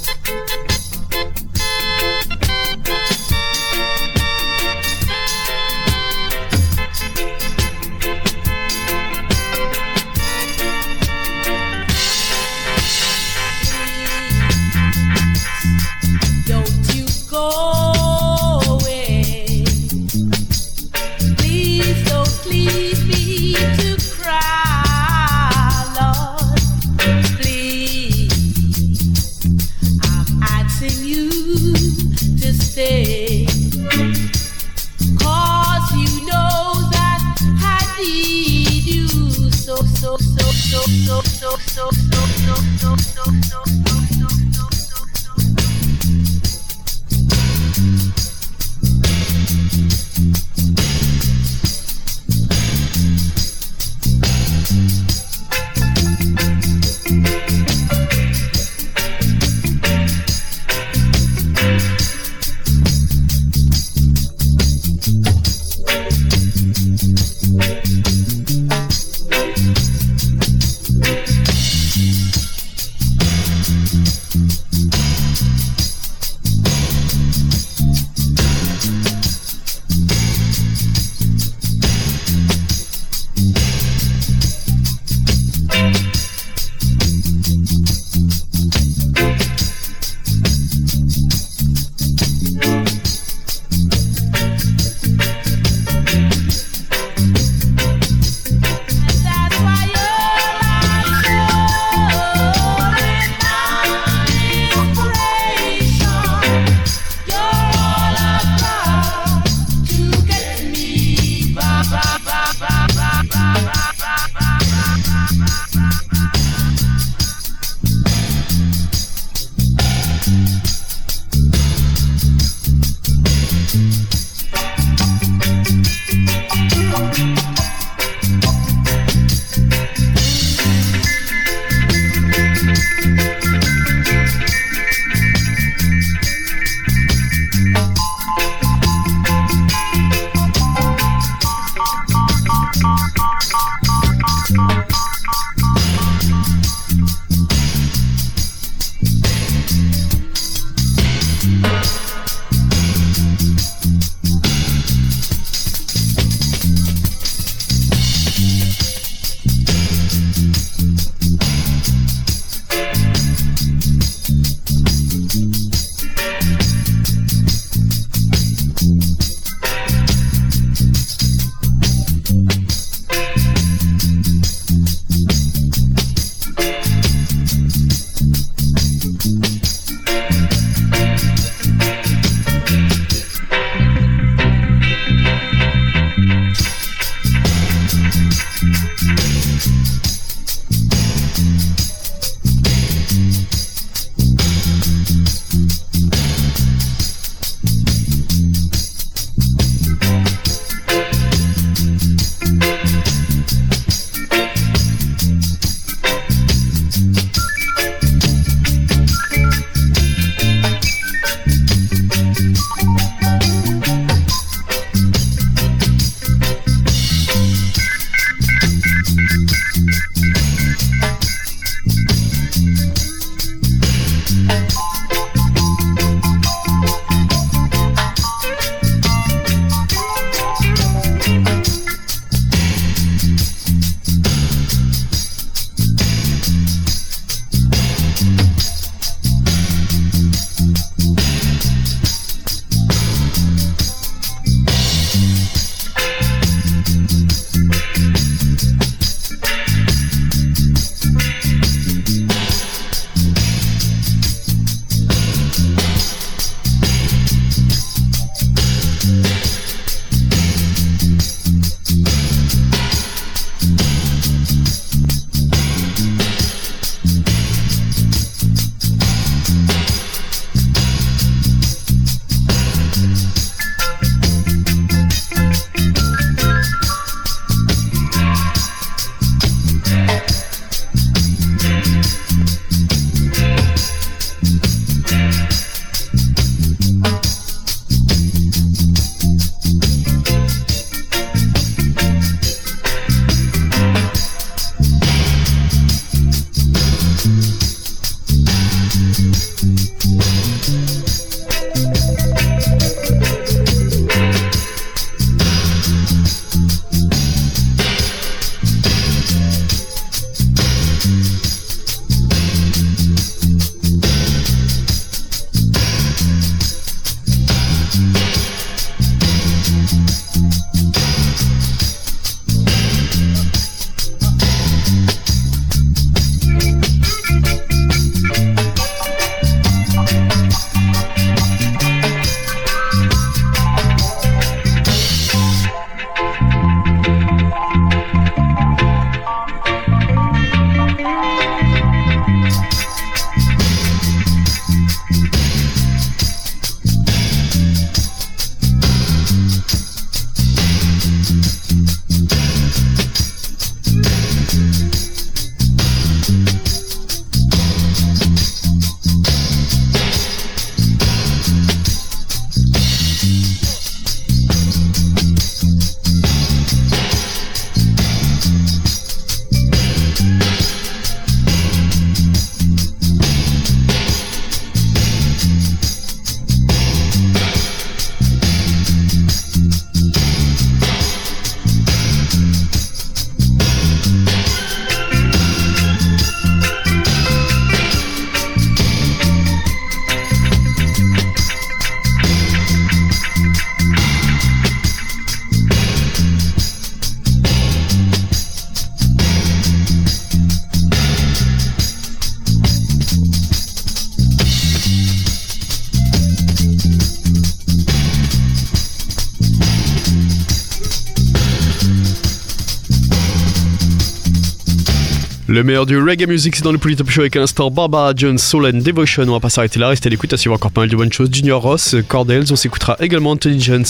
Le 415.57 415.63
meilleur 415.63 415.87
du 415.87 415.97
reggae 415.97 416.27
music, 416.27 416.55
c'est 416.55 416.63
dans 416.63 416.71
le 416.71 416.77
Polytop 416.77 417.09
Show 417.09 417.21
avec 417.21 417.35
un 417.35 417.41
instant 417.41 417.71
Barbara 417.71 418.13
Jones, 418.15 418.37
Soul 418.37 418.67
and 418.67 418.83
Devotion. 418.83 419.23
On 419.23 419.31
va 419.31 419.39
pas 419.39 419.49
s'arrêter 419.49 419.79
là, 419.79 419.87
restez 419.87 420.05
à 420.05 420.11
l'écoute, 420.11 420.31
à 420.31 420.37
suivre 420.37 420.53
encore 420.53 420.69
pas 420.69 420.81
mal 420.81 420.89
de 420.91 420.95
bonnes 420.95 421.11
choses. 421.11 421.29
Junior 421.31 421.59
Ross, 421.59 421.95
Cordels, 422.07 422.45
on 422.51 422.55
s'écoutera 422.55 422.95
également 422.99 423.35
Jones 423.41 423.83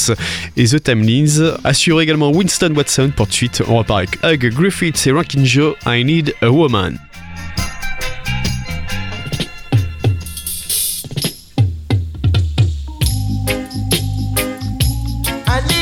et 0.55 0.63
The 0.63 0.81
Timelines. 0.81 1.51
Assure 1.65 1.99
également 1.99 2.31
Winston 2.31 2.73
Watson. 2.73 3.11
Pour 3.13 3.27
de 3.27 3.33
suite, 3.33 3.61
on 3.67 3.79
repart 3.79 3.99
avec 3.99 4.45
Hug 4.45 4.53
Griffiths 4.53 5.07
et 5.07 5.11
Rankin 5.11 5.43
Joe, 5.43 5.75
I 5.85 6.05
Need 6.05 6.35
a 6.41 6.49
Woman. 6.49 6.97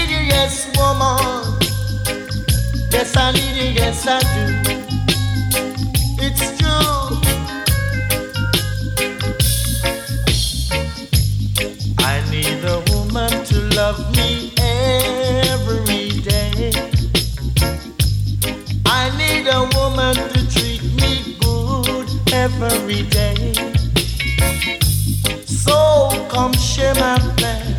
Yes, 0.09 0.67
woman. 0.77 1.59
Yes, 2.91 3.15
I 3.15 3.31
need 3.33 3.55
you, 3.55 3.71
yes, 3.71 4.07
I 4.07 4.19
do. 4.63 4.84
Every 22.63 23.03
day. 23.03 23.53
So 25.45 26.09
come 26.29 26.53
share 26.53 26.93
my 26.95 27.17
plan. 27.37 27.75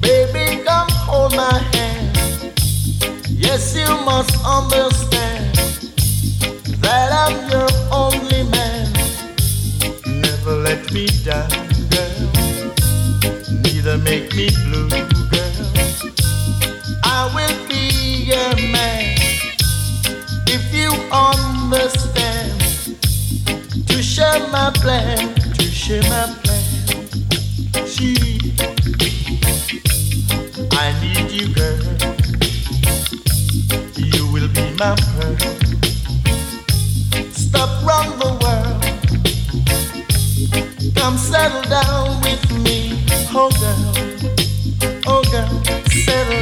Baby, 0.00 0.62
come 0.64 0.88
hold 0.90 1.34
my 1.36 1.58
hand. 1.74 2.18
Yes, 3.28 3.74
you 3.76 3.86
must 4.04 4.34
understand 4.44 5.54
that 6.82 7.08
I'm 7.12 7.36
your 7.50 7.70
only 7.92 8.42
man. 8.50 8.92
Never 10.20 10.52
let 10.52 10.92
me 10.92 11.06
down, 11.24 11.50
girl. 11.90 12.30
Neither 13.62 13.98
make 13.98 14.34
me 14.34 14.50
blue, 14.64 14.88
girl. 15.30 15.66
I 17.04 17.30
will 17.34 17.68
be 17.68 18.24
your 18.30 18.54
man 18.70 19.16
if 20.46 20.72
you 20.74 20.90
understand. 21.12 22.09
Share 24.30 24.48
my 24.50 24.70
plan, 24.74 25.34
to 25.34 25.62
share 25.64 26.02
my 26.02 26.26
plan. 26.44 26.62
She 27.84 28.14
I 30.70 30.94
need 31.00 31.32
you, 31.32 31.52
girl. 31.52 31.80
You 33.96 34.30
will 34.32 34.48
be 34.54 34.70
my 34.78 34.94
pearl. 34.94 35.36
Stop 37.32 37.70
round 37.84 38.20
the 38.22 38.30
world. 38.40 38.80
Come 40.94 41.18
settle 41.18 41.62
down 41.62 42.20
with 42.22 42.52
me. 42.62 43.02
Oh, 43.34 43.50
girl. 43.58 43.92
Oh, 45.08 45.22
girl. 45.32 45.50
Settle 46.04 46.39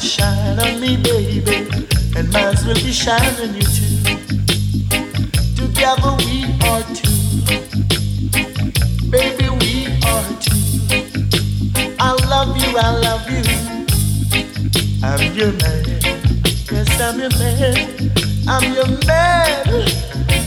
shine 0.00 0.58
on 0.58 0.80
me, 0.80 0.96
baby, 0.96 1.68
and 2.16 2.32
mine 2.32 2.56
will 2.66 2.74
be 2.74 2.90
shining 2.92 3.54
you 3.54 3.62
too. 3.62 3.96
Together 5.54 6.16
we 6.24 6.44
are 6.64 6.82
two. 6.94 7.10
Baby, 9.10 9.50
we 9.60 9.86
are 10.06 10.30
two. 10.40 10.56
I 11.98 12.12
love 12.28 12.56
you, 12.56 12.78
I 12.78 12.90
love 12.98 13.30
you. 13.30 13.42
I'm 15.02 15.34
your 15.34 15.52
man. 15.52 15.84
Yes, 16.70 17.00
I'm 17.00 17.20
your 17.20 17.30
man. 17.38 18.12
I'm 18.48 18.72
your 18.72 18.88
man. 19.06 19.68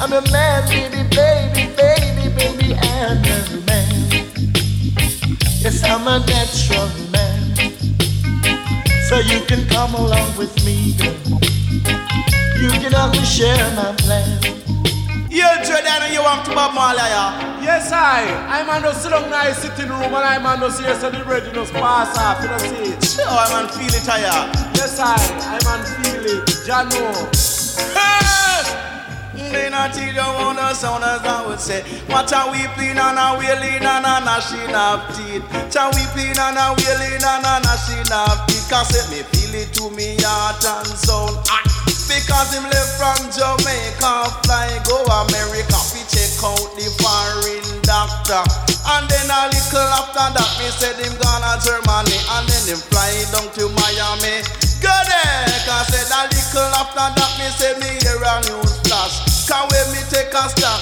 I'm 0.01 0.11
your 0.11 0.21
man, 0.31 0.67
baby, 0.67 1.03
baby, 1.15 1.69
baby, 1.75 2.29
baby. 2.35 2.75
I'm 2.75 3.23
your 3.23 3.61
man. 3.67 4.09
Yes, 5.61 5.83
I'm 5.83 6.07
a 6.07 6.19
natural. 6.25 7.02
So 9.13 9.19
you 9.19 9.45
can 9.45 9.63
come 9.67 9.93
along 9.93 10.35
with 10.39 10.49
me, 10.65 10.97
girl. 10.97 11.13
You 12.57 12.69
can 12.81 12.95
only 12.95 13.21
share 13.21 13.61
my 13.75 13.93
plan. 13.99 14.41
Yeah, 15.29 15.61
Jordan, 15.61 16.11
you 16.11 16.23
want 16.23 16.43
to 16.45 16.51
Bob 16.55 16.73
Marley, 16.73 16.97
yeah? 16.97 17.61
Yes, 17.61 17.91
I. 17.91 18.25
I'm 18.49 18.67
on 18.71 18.81
the 18.81 18.91
sit 18.95 19.11
down 19.11 19.29
nice 19.29 19.59
sitting 19.59 19.89
room 19.89 20.01
and 20.01 20.15
I'm 20.15 20.43
on 20.47 20.61
the 20.61 20.71
see 20.71 20.91
so 20.99 21.11
the 21.11 21.23
bread 21.23 21.43
just 21.53 21.73
pass 21.73 22.17
off, 22.17 22.41
you 22.41 22.49
know 22.49 22.57
see 22.57 22.89
it. 22.89 23.03
Sure, 23.03 23.29
I'm 23.29 23.53
on 23.53 23.69
feel 23.69 23.85
it, 23.85 24.07
yeah. 24.07 24.49
Yes, 24.73 24.97
I. 24.99 25.13
I'm 25.45 25.67
on 25.69 25.85
feel 25.85 26.25
it. 26.33 26.47
Jano. 26.65 27.53
They 29.53 29.69
not 29.69 29.93
teach 29.93 30.15
you 30.15 30.21
on 30.21 30.55
the 30.55 30.73
sound 30.73 31.03
as 31.03 31.21
I 31.21 31.45
would 31.45 31.59
say. 31.59 31.83
What 32.09 32.31
a 32.33 32.49
weeping 32.49 32.97
and 32.97 33.19
a 33.21 33.37
wailing 33.37 33.85
and 33.85 34.05
a 34.09 34.25
gnashing 34.25 34.73
of 34.73 35.05
teeth. 35.13 35.45
Cha 35.69 35.93
weeping 35.93 36.33
and 36.33 36.57
a 36.57 36.73
wailing 36.73 37.21
and 37.21 37.45
a 37.45 37.61
gnashing 37.61 38.09
of 38.09 38.47
teeth. 38.47 38.62
Cause 38.73 39.05
me 39.13 39.21
feel 39.21 39.53
it 39.53 39.69
to 39.77 39.93
me 39.93 40.17
heart 40.25 40.65
and 40.65 40.97
soul. 40.97 41.29
Because 42.09 42.57
him 42.57 42.65
left 42.65 42.97
from 42.97 43.21
Jamaica, 43.29 44.33
fly 44.49 44.65
go 44.89 44.97
America, 45.05 45.77
fi 45.77 46.01
check 46.09 46.33
out 46.41 46.73
the 46.73 46.89
foreign 46.97 47.69
doctor. 47.85 48.41
And 48.97 49.05
then 49.05 49.29
a 49.29 49.45
little 49.53 49.89
after 49.93 50.25
that, 50.25 50.51
me 50.57 50.73
said 50.73 50.97
him 50.97 51.13
gonna 51.21 51.53
Germany, 51.61 52.17
and 52.17 52.49
then 52.49 52.73
him 52.73 52.81
fly 52.89 53.13
down 53.29 53.45
to 53.61 53.69
Miami. 53.77 54.41
Go 54.81 54.89
there, 54.89 55.53
cause 55.69 55.93
said 55.93 56.09
a 56.09 56.25
little 56.33 56.73
after 56.73 57.13
that, 57.13 57.31
me 57.37 57.53
said 57.53 57.77
me 57.77 57.93
hear 58.01 58.17
a 58.25 58.35
news 58.49 58.81
flash. 58.89 59.21
Can 59.45 59.69
when 59.69 59.85
me 59.93 60.01
take 60.09 60.33
a 60.33 60.49
stop, 60.49 60.81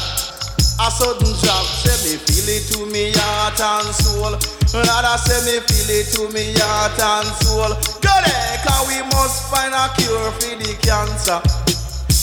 a 0.80 0.88
sudden 0.96 1.36
drop, 1.44 1.68
say 1.84 2.00
me 2.08 2.16
feel 2.24 2.48
it 2.56 2.64
to 2.72 2.88
me 2.88 3.12
heart 3.20 3.60
and 3.60 3.92
soul. 3.92 4.61
Lord, 4.74 4.88
I 4.88 5.20
say 5.20 5.40
me 5.44 5.60
feel 5.68 5.90
it 5.92 6.08
to 6.16 6.24
me 6.32 6.56
heart 6.56 6.96
and 6.96 7.28
soul. 7.44 7.76
Go 8.00 8.14
there, 8.24 8.56
cause 8.64 8.88
we 8.88 9.04
must 9.12 9.52
find 9.52 9.76
a 9.76 9.92
cure 10.00 10.32
for 10.40 10.56
the 10.56 10.72
cancer. 10.80 11.44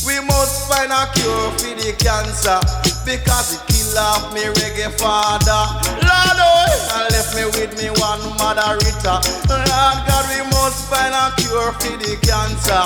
We 0.08 0.16
must 0.24 0.64
find 0.64 0.88
a 0.88 1.04
cure 1.12 1.52
for 1.60 1.76
the 1.76 1.92
cancer 2.00 2.56
because 3.04 3.52
it 3.52 3.62
kill 3.68 4.00
off 4.00 4.32
me 4.32 4.48
reggae 4.64 4.88
father. 4.96 5.60
Lord, 6.00 6.40
oh, 6.40 7.08
left 7.12 7.36
me 7.36 7.44
with 7.52 7.76
me 7.76 7.92
one 8.00 8.24
mother 8.40 8.80
Rita. 8.80 9.20
Lord 9.44 9.98
God, 10.08 10.24
we 10.32 10.40
must 10.48 10.88
find 10.88 11.12
a 11.12 11.28
cure 11.36 11.72
for 11.76 11.96
the 12.00 12.16
cancer. 12.24 12.84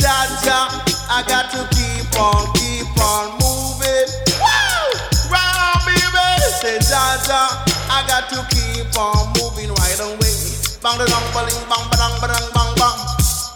Jaja, 0.00 0.72
I 1.12 1.20
got 1.28 1.52
to 1.52 1.60
keep 1.76 2.08
on, 2.16 2.48
keep 2.56 2.88
on 3.04 3.36
moving. 3.36 4.08
Woo! 4.40 4.96
Round, 5.28 5.80
baby. 5.84 6.28
Say, 6.64 6.78
Jaja, 6.80 7.52
uh, 7.52 7.75
I 7.96 8.06
got 8.06 8.28
to 8.28 8.44
keep 8.52 8.92
on 9.00 9.32
moving 9.40 9.72
right 9.72 10.00
away. 10.04 10.36
Bang 10.84 11.00
dong, 11.00 11.08
bang, 11.32 11.48
bang, 11.64 11.86
bang, 11.96 12.14
bang, 12.20 12.44
bang, 12.52 12.72
bang. 12.76 12.98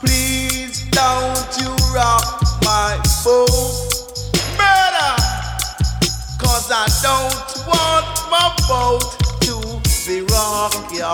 Please 0.00 0.88
don't 0.96 1.44
you 1.60 1.68
rock 1.92 2.40
my 2.64 2.96
boat, 3.20 3.52
murder. 4.56 5.12
Cause 6.40 6.72
I 6.72 6.88
don't 7.04 7.36
want 7.68 8.08
my 8.32 8.48
boat 8.64 9.12
to 9.44 9.60
be 10.08 10.24
rocked, 10.32 10.88
y'all. 10.96 11.12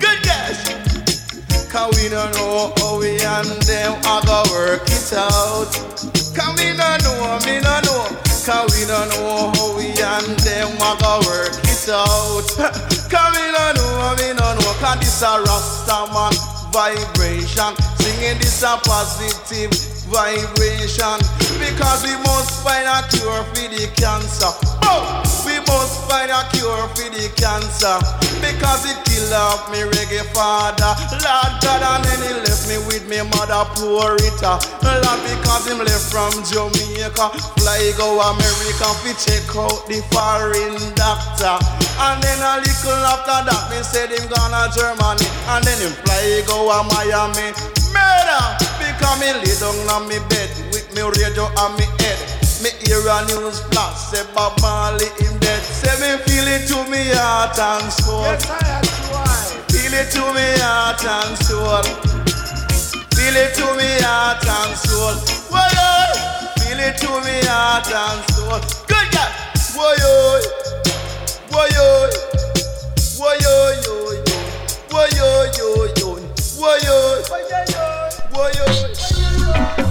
Good 0.00 0.24
guess. 0.24 0.64
Cause 1.68 1.92
we 2.00 2.08
don't 2.08 2.32
know 2.32 2.72
how 2.78 2.98
we 2.98 3.20
and 3.20 3.60
them 3.68 3.92
are 4.08 4.24
gonna 4.24 4.50
work 4.56 4.88
it 4.88 5.12
out. 5.12 5.68
Cause 6.32 6.56
we 6.56 6.72
don't 6.72 6.96
know, 7.04 7.36
me 7.44 7.60
don't 7.60 7.84
know. 7.84 8.08
Cause 8.40 8.72
we 8.72 8.88
don't 8.88 9.08
know 9.12 9.52
how 9.52 9.76
we 9.76 9.92
and 10.00 10.40
them 10.40 10.80
are 10.80 10.96
gonna 10.96 11.26
work 11.28 11.43
it 11.88 11.94
out. 11.94 12.48
Cause 13.10 13.36
we 13.36 13.52
don't 13.52 13.76
know, 13.76 14.14
me 14.16 14.34
don't 14.36 14.58
know. 14.58 14.74
Cause 14.80 14.98
this 15.00 15.22
a 15.22 15.40
Rasta 15.40 16.12
man 16.12 16.32
vibration. 16.72 17.93
Singing 18.14 18.38
this 18.38 18.62
a 18.62 18.78
positive 18.86 19.74
vibration. 20.06 21.18
Because 21.58 22.06
we 22.06 22.14
must 22.22 22.62
find 22.62 22.86
a 22.86 23.02
cure 23.10 23.42
for 23.50 23.66
the 23.66 23.90
cancer. 23.98 24.54
Oh, 24.86 25.02
we 25.42 25.58
must 25.66 26.06
find 26.06 26.30
a 26.30 26.46
cure 26.54 26.86
for 26.94 27.10
the 27.10 27.26
cancer. 27.34 27.98
Because 28.38 28.86
it 28.86 28.94
kill 29.02 29.34
off 29.34 29.66
me 29.74 29.82
reggae 29.82 30.22
father. 30.30 30.94
Lord 31.26 31.52
God, 31.58 31.82
and 31.82 32.04
then 32.06 32.20
he 32.22 32.32
left 32.38 32.70
me 32.70 32.78
with 32.86 33.02
me 33.10 33.18
mother 33.34 33.66
poor 33.74 34.14
Rita. 34.14 34.62
Lord, 34.62 35.20
because 35.26 35.66
him 35.66 35.82
left 35.82 36.06
from 36.06 36.38
Jamaica. 36.46 37.34
Fly 37.58 37.82
go 37.98 38.22
America, 38.30 38.94
fi 39.02 39.10
check 39.18 39.42
out 39.58 39.90
the 39.90 39.98
foreign 40.14 40.78
doctor. 40.94 41.58
And 41.98 42.22
then 42.22 42.38
a 42.46 42.62
little 42.62 43.02
after 43.10 43.42
that, 43.42 43.74
me 43.74 43.82
said 43.82 44.14
him 44.14 44.22
gonna 44.30 44.70
Germany. 44.70 45.26
And 45.50 45.66
then 45.66 45.82
him 45.82 45.94
fly 46.06 46.46
go 46.46 46.70
a 46.70 46.78
Miami. 46.94 47.82
Murder! 47.94 48.44
Because 48.82 49.16
me 49.22 49.30
lay 49.40 49.54
down 49.62 49.78
on 49.94 50.08
me 50.10 50.18
bed 50.28 50.50
with 50.74 50.86
me 50.94 51.02
radio 51.02 51.46
on 51.62 51.72
me 51.78 51.86
head. 52.02 52.18
Me 52.62 52.70
hear 52.84 53.00
a 53.06 53.18
news 53.28 53.60
flash, 53.70 54.10
say 54.10 54.24
Bob 54.34 54.58
Marley 54.60 55.06
him 55.20 55.38
dead. 55.38 55.62
Say 55.62 55.94
me 56.02 56.18
feel 56.26 56.48
it 56.48 56.66
to 56.68 56.78
me 56.90 57.02
heart 57.14 57.58
and 57.58 57.92
soul. 57.92 58.22
Yes, 58.22 58.48
I 58.50 58.58
am 58.76 58.82
try. 58.82 59.44
Feel 59.70 59.94
it 59.94 60.08
to 60.16 60.24
me 60.34 60.46
heart 60.64 61.04
and 61.04 61.36
soul. 61.44 61.82
Feel 63.14 63.36
it 63.36 63.54
to 63.54 63.66
me 63.76 63.88
heart 64.02 64.44
and 64.46 64.76
soul. 64.78 65.14
Why 65.52 65.68
oh, 65.76 66.52
Feel 66.60 66.80
it 66.80 66.96
to 66.98 67.10
me 67.24 67.36
heart 67.46 67.86
and 67.92 68.20
soul. 68.32 68.60
Good 68.88 69.08
God. 69.12 69.30
Why 69.76 69.96
oh, 70.00 70.40
Why 71.50 71.68
oh, 71.76 72.10
Why 73.18 73.38
oh, 73.42 73.72
Why 74.90 75.08
oh, 75.20 75.48
Why 75.60 75.90
oh, 75.98 76.03
Why 76.64 76.80
oh, 76.86 78.14
Them 79.76 79.83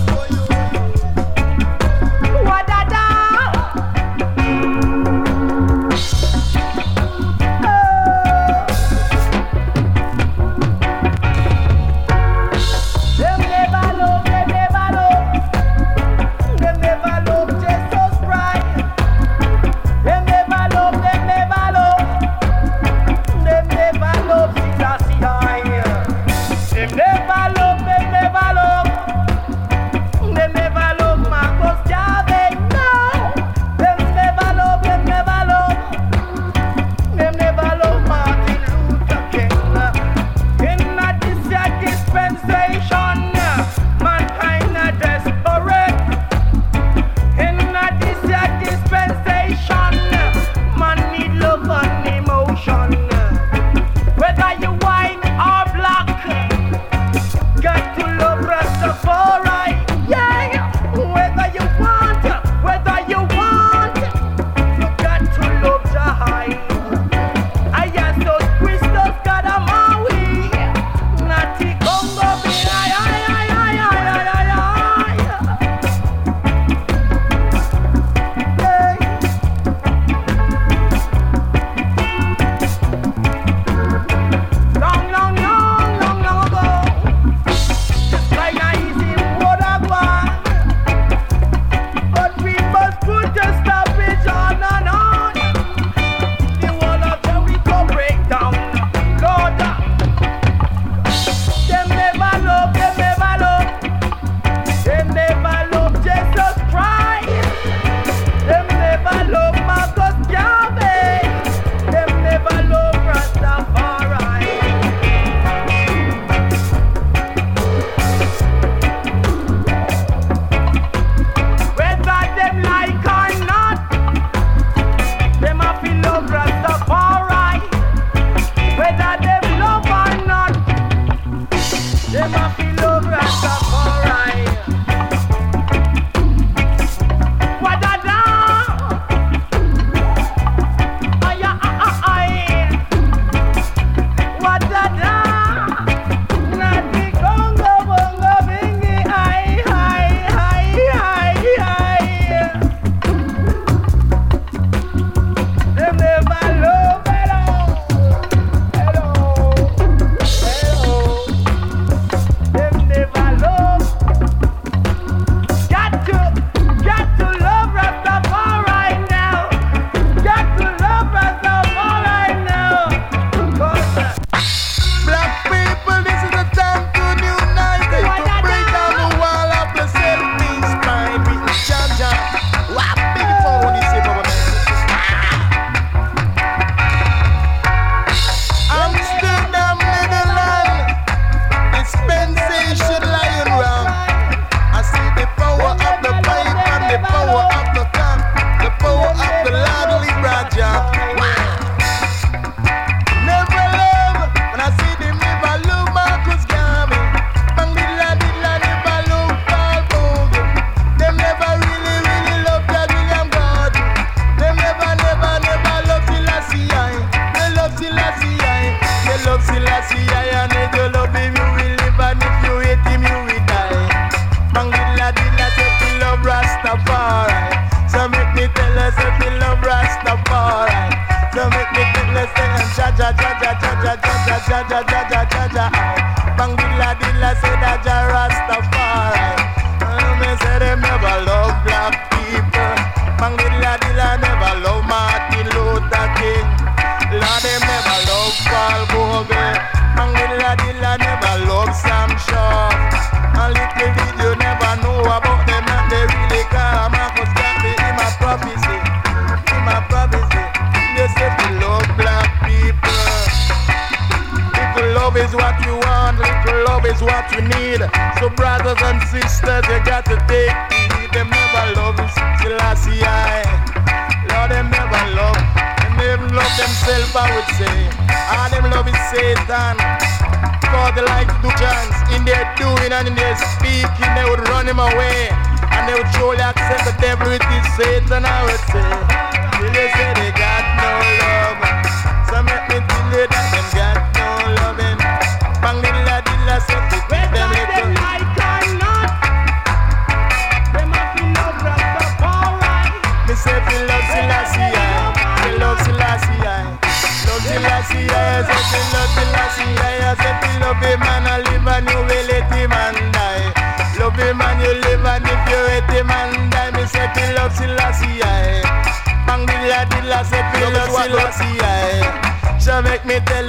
and 282.93 283.17
they're 283.17 283.35
speaking, 283.57 284.09
they 284.15 284.25
would 284.29 284.47
run 284.49 284.67
him 284.67 284.79
away. 284.79 285.29
And 285.71 285.89
they 285.89 285.95
would 285.95 286.09
surely 286.13 286.41
accept 286.41 286.85
the 286.85 286.95
devil 287.01 287.27
with 287.27 287.41
his 287.41 287.75
Satan, 287.75 288.23
I 288.25 288.43
would 288.45 288.59
say. 288.69 289.12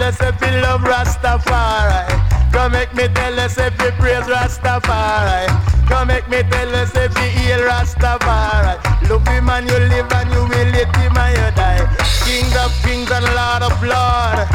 us 0.05 0.21
if 0.21 0.39
we 0.41 0.51
love 0.61 0.83
Rastafari. 0.83 2.05
Come 2.53 2.73
make 2.73 2.95
me 2.95 3.09
tell 3.09 3.41
us 3.41 3.57
if 3.57 3.73
we 3.81 3.91
praise 3.97 4.29
Rastafari. 4.29 5.49
Come 5.89 6.09
make 6.09 6.29
me 6.29 6.43
tell 6.51 6.75
us 6.77 6.93
if 6.95 7.15
we 7.17 7.27
heal 7.33 7.61
Rastafari. 7.65 8.77
Love 9.09 9.25
the 9.25 9.41
man 9.41 9.67
you 9.67 9.79
live 9.89 10.13
and 10.13 10.31
you 10.31 10.43
will 10.45 10.71
let 10.77 10.95
him 10.97 11.13
man 11.15 11.33
you 11.33 11.49
die. 11.57 11.85
King 12.25 12.53
of 12.61 12.71
kings 12.85 13.11
and 13.11 13.25
Lord 13.33 13.63
of 13.65 13.77
lords. 13.81 14.51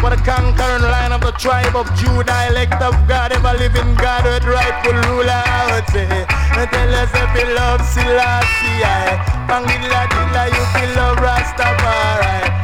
For 0.00 0.10
the 0.10 0.20
conquering 0.24 0.82
line 0.82 1.12
of 1.12 1.20
the 1.20 1.32
tribe 1.32 1.76
of 1.76 1.86
Judah, 1.96 2.48
elect 2.48 2.80
of 2.80 2.96
God, 3.06 3.32
ever 3.32 3.56
living 3.58 3.94
God, 3.96 4.24
with 4.24 4.44
rightful 4.44 4.96
ruler, 5.08 5.42
I 5.44 5.60
would 5.72 5.88
say. 5.92 6.08
And 6.56 6.68
tell 6.72 6.94
us 6.96 7.12
if 7.12 7.30
you 7.36 7.54
love 7.54 7.80
Selassie, 7.84 8.84
I. 8.84 9.20
Bang, 9.48 9.64
dilla, 9.68 10.08
dilla, 10.08 10.44
you 10.48 10.64
feel 10.72 10.90
love 10.96 11.18
Rastafari. 11.18 12.63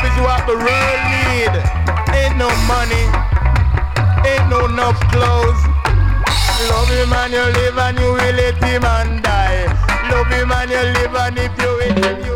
love 0.00 0.12
is 0.12 0.20
what 0.20 0.46
the 0.46 0.56
world 0.56 1.00
need. 1.12 1.52
Ain't 2.16 2.36
no 2.36 2.48
money, 2.66 3.04
ain't 4.28 4.48
no 4.48 4.66
enough 4.66 4.98
clothes. 5.12 5.60
Love 6.68 6.88
him 6.88 7.12
and 7.12 7.32
you 7.32 7.40
live 7.40 7.78
and 7.78 7.98
you 7.98 8.12
will 8.12 8.34
let 8.34 8.62
him 8.62 8.84
and 8.84 9.22
die. 9.22 9.66
Love 10.10 10.28
him 10.28 10.52
and 10.52 10.70
you 10.70 10.82
live 10.96 11.14
and 11.14 11.38
if 11.38 11.52
you 11.60 11.78
hate 11.80 12.04
him, 12.04 12.24
you 12.24 12.29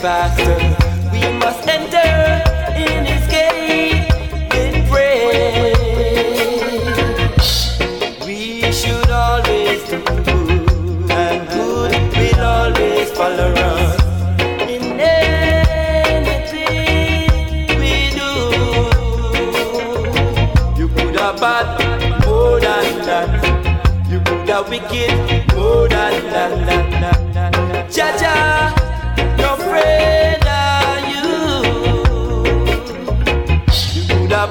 faster. 0.00 0.56
We 1.12 1.20
must 1.38 1.68
enter 1.68 2.42
in 2.74 3.04
His 3.04 3.26
gate 3.28 4.08
with 4.50 4.88
praise. 4.88 5.76
We 8.24 8.72
should 8.72 9.10
always 9.10 9.82
do 9.90 9.98
good, 10.02 11.10
and 11.10 11.48
good 11.50 11.92
will 12.16 12.40
always 12.44 13.10
follow 13.12 13.52
us. 13.52 13.96
Bad, 21.40 21.68
more 22.26 22.60
than 22.60 22.98
that. 23.06 23.30
You 24.10 24.18
could 24.20 24.48
have 24.50 24.68
wicked, 24.68 25.54
more 25.54 25.88
than 25.88 26.22
that. 26.32 26.50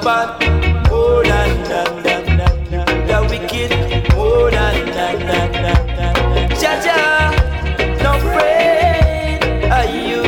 bad 0.02 0.40
more 0.88 1.22
than 1.22 1.62
that, 1.64 2.02
that, 2.04 2.24
that, 2.26 2.70
that. 2.70 2.86
The 3.06 3.18
wicked 3.28 3.70
more 4.14 4.50
than 4.50 4.86
that, 4.96 5.18
that, 5.18 5.52
that, 5.52 5.86
that. 5.96 6.62
Ja 6.62 6.72
ja, 6.84 7.30
no 8.02 8.10
afraid 8.16 9.40
of 9.70 9.84
you. 10.08 10.22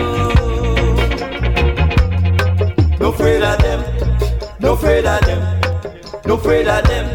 No 2.99 3.09
afraid 3.09 3.43
of 3.43 3.59
them. 3.62 3.81
No 4.61 4.73
afraid 4.74 5.07
of 5.07 5.20
them. 5.24 5.61
No 6.27 6.35
afraid 6.35 6.69
of 6.69 6.85
them. 6.85 7.07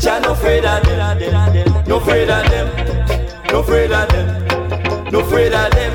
Jah 0.00 0.20
no 0.20 0.32
afraid 0.32 0.64
of 0.64 0.82
them. 0.84 1.84
No 1.86 1.96
afraid 1.96 2.30
of 2.30 2.48
them. 2.50 2.68
No 3.52 3.60
afraid 3.60 3.92
of 3.92 4.08
them. 4.08 4.26
No 5.12 5.20
afraid 5.20 5.52
of 5.52 5.70
them. 5.72 5.92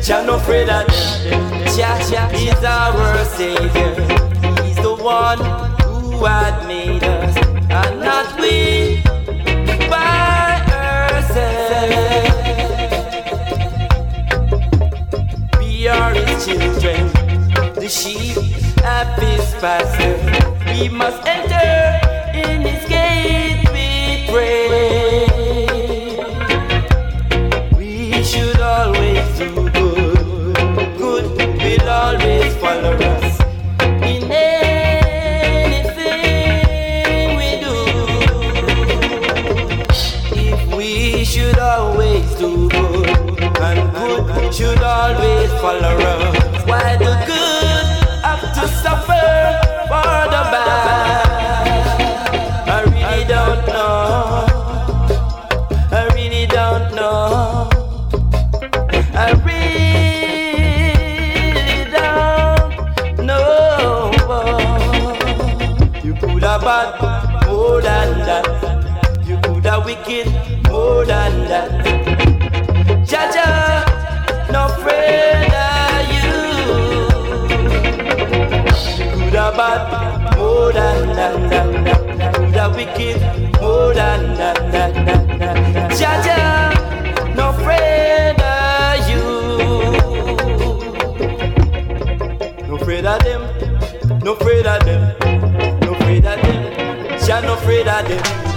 Jah 0.00 0.24
no 0.26 0.34
afraid 0.36 0.68
of 0.68 0.86
them. 0.86 1.66
Jah 1.76 1.98
jah 2.10 2.28
is 2.32 2.64
our 2.64 3.24
savior 3.24 4.31
one 5.02 5.38
who 5.82 6.24
had 6.24 6.64
made 6.68 7.02
us, 7.02 7.36
and 7.36 8.00
not 8.00 8.40
we 8.40 9.02
by 9.90 10.62
ourselves. 10.70 12.38
We 15.58 15.88
are 15.88 16.14
his 16.14 16.46
children, 16.46 17.08
the 17.74 17.88
sheep 17.88 18.36
of 18.84 19.06
his 19.18 19.54
pasture. 19.60 20.18
We 20.66 20.88
must. 20.88 21.41
always 45.02 45.50
follow 45.60 45.96
her. 46.00 46.31
More 80.62 80.72
than 80.72 81.08
that, 81.16 81.50
that, 81.50 81.84
that. 81.84 82.34
Good 82.36 82.56
or 82.56 82.70
wicked, 82.76 83.20
more 83.60 83.94
than 83.94 84.34
that, 84.36 84.58
that, 84.72 84.94
that, 85.06 85.38
that. 85.38 85.90
Jaja, 85.98 86.38
no 87.34 87.48
afraid 87.50 88.38
of 88.52 89.08
you. 89.10 89.24
No 92.68 92.74
afraid 92.76 93.06
of 93.06 93.18
them, 93.24 93.42
no 94.20 94.32
afraid 94.34 94.66
of 94.66 94.84
them, 94.84 95.02
no 95.80 95.94
afraid 95.94 96.26
of 96.26 96.42
them. 96.42 96.60
Jah 97.26 97.40
no 97.40 97.54
afraid 97.54 97.88
of 97.88 98.08
them. 98.08 98.51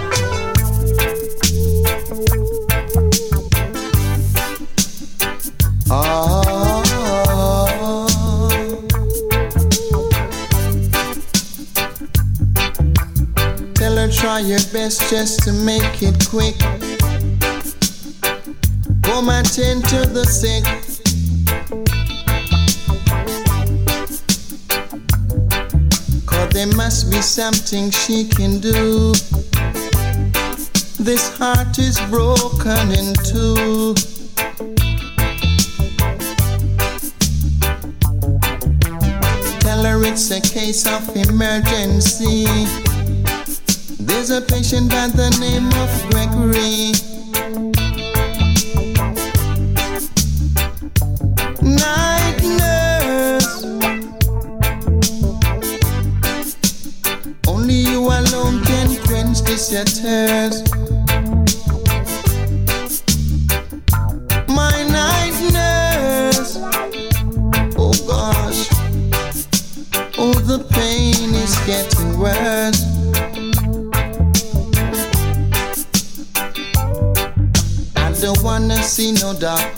Just 15.18 15.44
to 15.44 15.52
make 15.64 16.02
it 16.02 16.28
quick. 16.28 16.58
Come 19.02 19.30
attend 19.30 19.82
to 19.86 20.04
the 20.04 20.26
sick. 20.26 20.62
Cause 26.26 26.50
there 26.50 26.66
must 26.76 27.10
be 27.10 27.22
something 27.22 27.90
she 27.90 28.28
can 28.28 28.60
do. 28.60 29.14
This 31.02 31.34
heart 31.38 31.78
is 31.78 31.98
broken 32.10 32.92
in 32.92 33.14
two. 33.24 33.94
Tell 39.60 39.82
her 39.82 40.04
it's 40.04 40.30
a 40.30 40.42
case 40.42 40.86
of 40.86 41.16
emergency. 41.16 42.85
There's 44.26 44.42
a 44.42 44.44
patient 44.44 44.90
by 44.90 45.06
the 45.06 45.30
name 45.38 45.68
of 45.84 45.90
Gregory. 46.10 46.90
Night 51.62 52.42
nurse. 52.58 53.62
Only 57.46 57.74
you 57.74 58.00
alone 58.02 58.64
can 58.64 58.96
quench 59.04 59.42
this 59.42 59.70
your 59.70 59.84
doubt. 79.38 79.70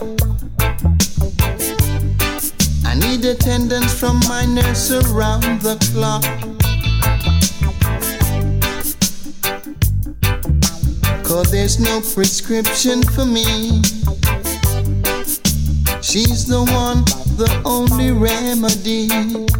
I 2.85 2.94
need 2.94 3.24
attendance 3.24 3.93
from 3.93 4.20
my 4.28 4.44
nurse 4.44 4.93
around 4.93 5.62
the 5.62 5.76
clock. 5.93 6.22
Cause 11.24 11.51
there's 11.51 11.80
no 11.80 12.01
prescription 12.01 13.02
for 13.02 13.26
me. 13.26 13.82
She's 16.02 16.47
the 16.47 16.64
one, 16.70 17.05
the 17.36 17.51
only 17.64 18.12
remedy. 18.12 19.57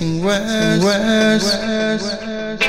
Worse, 0.00 0.82
worse, 0.82 1.58
worse. 2.00 2.68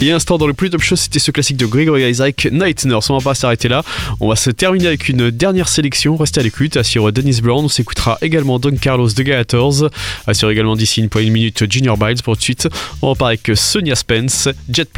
Et 0.00 0.12
instant 0.12 0.38
dans 0.38 0.46
le 0.46 0.52
plus 0.52 0.70
top 0.70 0.80
show, 0.80 0.94
c'était 0.94 1.18
ce 1.18 1.32
classique 1.32 1.56
de 1.56 1.66
Gregory 1.66 2.08
Isaac, 2.08 2.46
Night 2.52 2.84
Nurse. 2.84 3.10
On 3.10 3.18
va 3.18 3.24
pas 3.30 3.34
s'arrêter 3.34 3.68
là. 3.68 3.82
On 4.20 4.28
va 4.28 4.36
se 4.36 4.50
terminer 4.50 4.86
avec 4.86 5.08
une 5.08 5.30
dernière 5.30 5.68
sélection. 5.68 6.16
Restez 6.16 6.38
à 6.38 6.44
l'écoute. 6.44 6.80
Sur 6.84 7.12
Dennis 7.12 7.40
Brown, 7.42 7.64
on 7.64 7.68
s'écoutera 7.68 8.16
également 8.22 8.60
Don 8.60 8.76
Carlos 8.76 9.08
de 9.08 9.22
Gators. 9.24 9.90
Assure 10.28 10.50
également 10.50 10.76
d'ici 10.76 11.00
une 11.00 11.08
poignée 11.08 11.28
de 11.28 11.32
minutes 11.32 11.70
Junior 11.70 11.98
Biles 11.98 12.22
pour 12.22 12.34
tout 12.34 12.38
de 12.38 12.44
suite. 12.44 12.68
On 13.02 13.10
repart 13.10 13.28
avec 13.30 13.50
Sonia 13.56 13.96
Spence, 13.96 14.48
Jet 14.70 14.88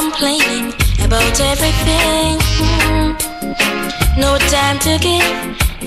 complaining 0.00 0.74
about 1.06 1.40
everything. 1.40 2.36
Mm. 2.60 3.08
No 4.18 4.36
time 4.56 4.78
to 4.80 4.98
give 5.08 5.36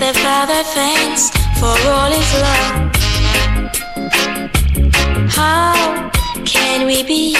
the 0.02 0.12
Father 0.22 0.62
thanks 0.78 1.30
for 1.60 1.74
all 1.94 2.10
His 2.18 2.30
love. 2.44 2.72
How 5.38 6.10
can 6.44 6.86
we 6.86 7.04
be 7.04 7.36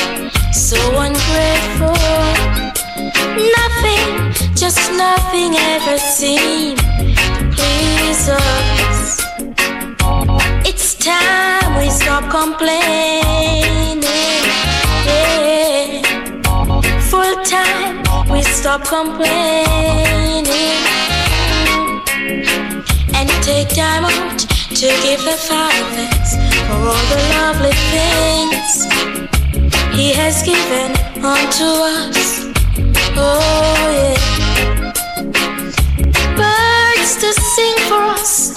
so 0.52 0.78
ungrateful? 1.06 1.98
Nothing, 3.58 4.06
just 4.54 4.82
nothing 5.06 5.50
ever 5.74 5.98
seemed 5.98 6.78
please 7.56 8.28
us. 8.28 9.22
It's 10.70 10.94
time 10.94 11.78
we 11.80 11.90
stop 11.90 12.24
complaining. 12.30 14.02
Yeah. 14.02 15.49
Stop 18.60 18.84
complaining 18.84 20.44
and 23.16 23.28
take 23.42 23.66
time 23.70 24.04
out 24.04 24.38
to 24.68 24.86
give 25.02 25.20
the 25.24 25.36
Father 25.48 25.84
thanks 25.96 26.36
for 26.66 26.76
all 26.90 27.04
the 27.08 27.20
lovely 27.36 27.72
things 27.88 28.84
He 29.96 30.12
has 30.12 30.42
given 30.42 30.90
unto 31.24 31.68
us. 31.96 32.52
Oh 33.16 33.88
yeah. 33.96 34.92
Birds 36.36 37.12
to 37.22 37.32
sing 37.32 37.78
for 37.88 38.02
us, 38.12 38.52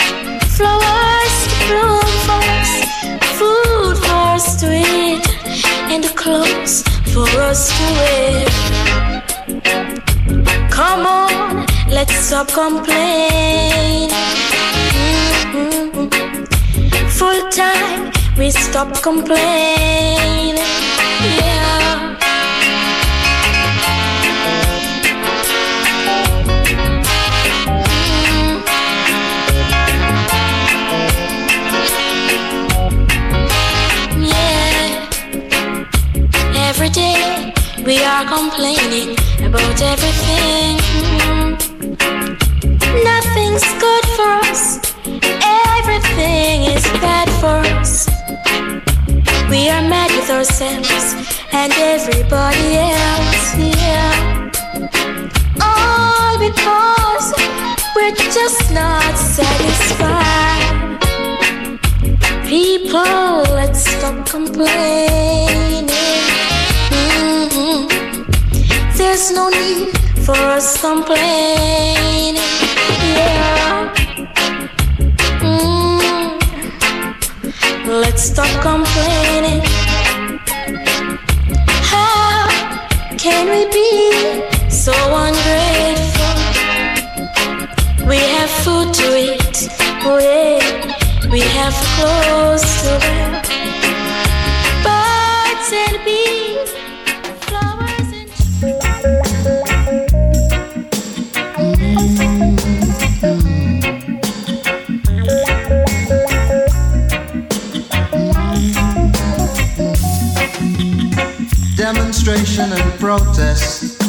flowers 0.58 1.36
to 1.48 1.56
bloom 1.70 2.12
for 2.28 2.44
us, 2.60 2.74
food 3.40 3.98
for 4.04 4.20
us 4.36 4.60
to 4.60 4.68
eat, 4.70 5.26
and 5.94 6.04
clothes 6.18 6.84
for 7.14 7.30
us 7.40 7.70
to 7.70 7.84
wear. 7.94 8.73
Stop 12.24 12.48
complaining. 12.54 14.10
Mhm. 15.54 16.10
Full 17.18 17.42
time, 17.52 18.12
we 18.38 18.50
stop 18.52 19.02
complaining. 19.02 20.58
Yeah. 21.38 22.16
Yeah. 34.20 35.10
Every 36.70 36.90
day 36.90 37.54
we 37.86 37.98
are 38.04 38.26
complaining 38.26 39.18
about 39.46 39.82
everything. 39.82 40.83
Nothing's 43.54 43.82
good 43.82 44.06
for 44.18 44.30
us. 44.50 44.80
Everything 45.78 46.64
is 46.64 46.84
bad 47.06 47.30
for 47.40 47.62
us. 47.78 48.08
We 49.48 49.70
are 49.70 49.82
mad 49.88 50.10
with 50.10 50.28
ourselves 50.32 51.14
and 51.52 51.72
everybody 51.74 52.78
else. 52.78 53.56
Yeah. 53.56 54.50
All 55.62 56.40
because 56.40 57.28
we're 57.96 58.16
just 58.34 58.74
not 58.74 59.14
satisfied. 59.16 60.98
People, 62.48 63.44
let's 63.54 63.86
stop 63.86 64.26
complaining. 64.26 65.88
Mhm. 66.90 67.86
There's 68.98 69.32
no 69.32 69.50
need 69.50 69.96
for 70.26 70.40
us 70.58 70.82
complaining. 70.82 72.63
Yeah. 73.14 73.94
Mm. 75.42 76.30
Let's 77.88 78.24
stop 78.24 78.52
complaining. 78.62 79.62
How 81.92 82.48
can 83.18 83.44
we 83.54 83.62
be 83.72 83.92
so 84.70 84.94
ungrateful? 85.26 86.34
We 88.08 88.18
have 88.36 88.50
food 88.64 88.94
to 88.94 89.08
eat. 89.28 89.58
Yeah. 90.04 90.60
We 91.32 91.40
have 91.40 91.74
clothes 91.96 92.66
to 92.84 92.92
wear. 93.00 93.43
Demonstration 112.24 112.72
and 112.72 113.00
protest 113.02 114.02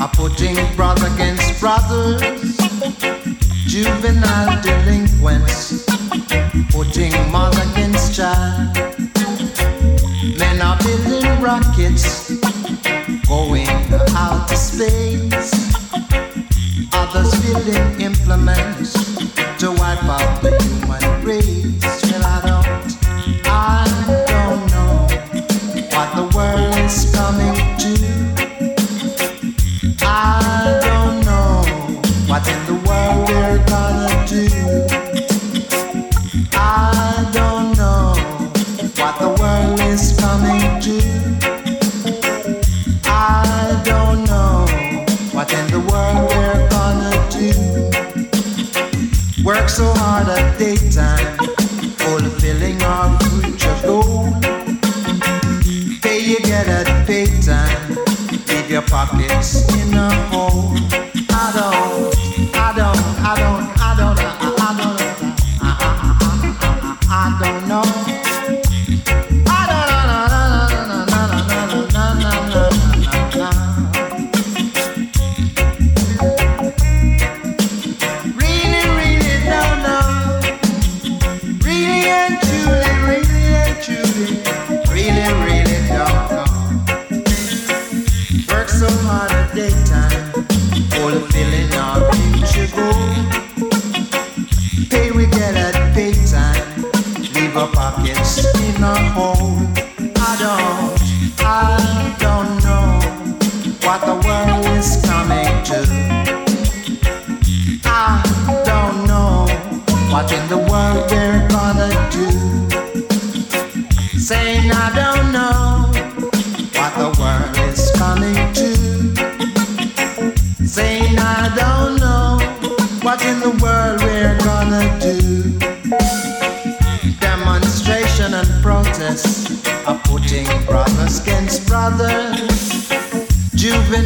are 0.00 0.08
putting 0.08 0.56
brother 0.74 1.06
against 1.14 1.60
brothers. 1.60 2.20
Juvenile 3.66 4.60
delinquents 4.60 5.86
putting 6.72 7.12
mother 7.30 7.62
against 7.70 8.16
child. 8.16 8.74
Men 10.36 10.60
are 10.62 10.76
building 10.78 11.40
rockets 11.40 12.30
going 13.28 13.68
out 14.16 14.48
to 14.48 14.56
space. 14.56 15.74
Others 16.92 17.40
building 17.40 18.00
implements 18.00 18.94
to 19.60 19.70
wipe 19.70 20.02
out 20.02 20.42
the 20.42 20.58
human 20.60 20.83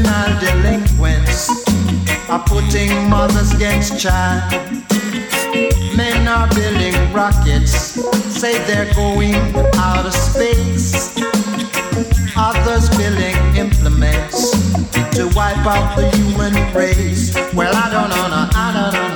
juvenile 0.08 0.40
delinquents 0.40 1.50
are 2.28 2.42
putting 2.44 3.08
mothers 3.08 3.52
against 3.52 3.98
child. 4.00 4.52
Men 5.96 6.28
are 6.28 6.48
building 6.54 6.94
rockets, 7.12 7.72
say 8.40 8.58
they're 8.66 8.92
going 8.94 9.34
out 9.76 10.06
of 10.06 10.14
space. 10.14 11.16
Others 12.36 12.88
building 12.96 13.36
implements 13.56 14.52
to 15.16 15.30
wipe 15.34 15.66
out 15.66 15.96
the 15.96 16.08
human 16.16 16.54
race. 16.74 17.34
Well, 17.54 17.74
I 17.74 17.90
don't 17.90 18.08
know, 18.10 18.48
I 18.54 18.72
don't 18.72 18.92
know. 18.92 19.07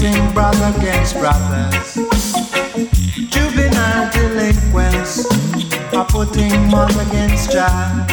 pitting 0.00 0.32
brother 0.32 0.72
against 0.78 1.14
brothers. 1.18 1.94
Juvenile 3.28 4.10
delinquents 4.10 5.26
are 5.94 6.06
putting 6.06 6.70
mom 6.70 6.90
against 7.00 7.52
child. 7.52 8.08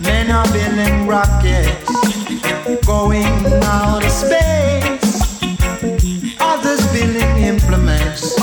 Men 0.00 0.30
are 0.30 0.46
building 0.52 1.06
rockets, 1.08 1.90
going 2.86 3.24
out 3.64 4.04
of 4.04 4.10
space. 4.10 5.42
Others 6.40 6.86
building 6.92 7.36
implements 7.42 8.36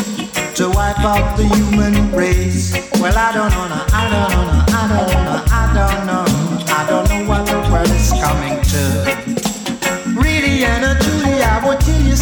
to 0.56 0.70
wipe 0.70 1.00
out 1.00 1.38
the 1.38 1.48
human 1.56 2.12
race. 2.12 2.74
Well, 3.00 3.18
I 3.18 3.32
don't 3.32 3.52
know, 3.52 3.86
I 3.94 4.10
don't 4.12 4.30
know, 4.32 4.66
I 4.68 4.88
don't 4.90 5.26
know. 5.26 5.55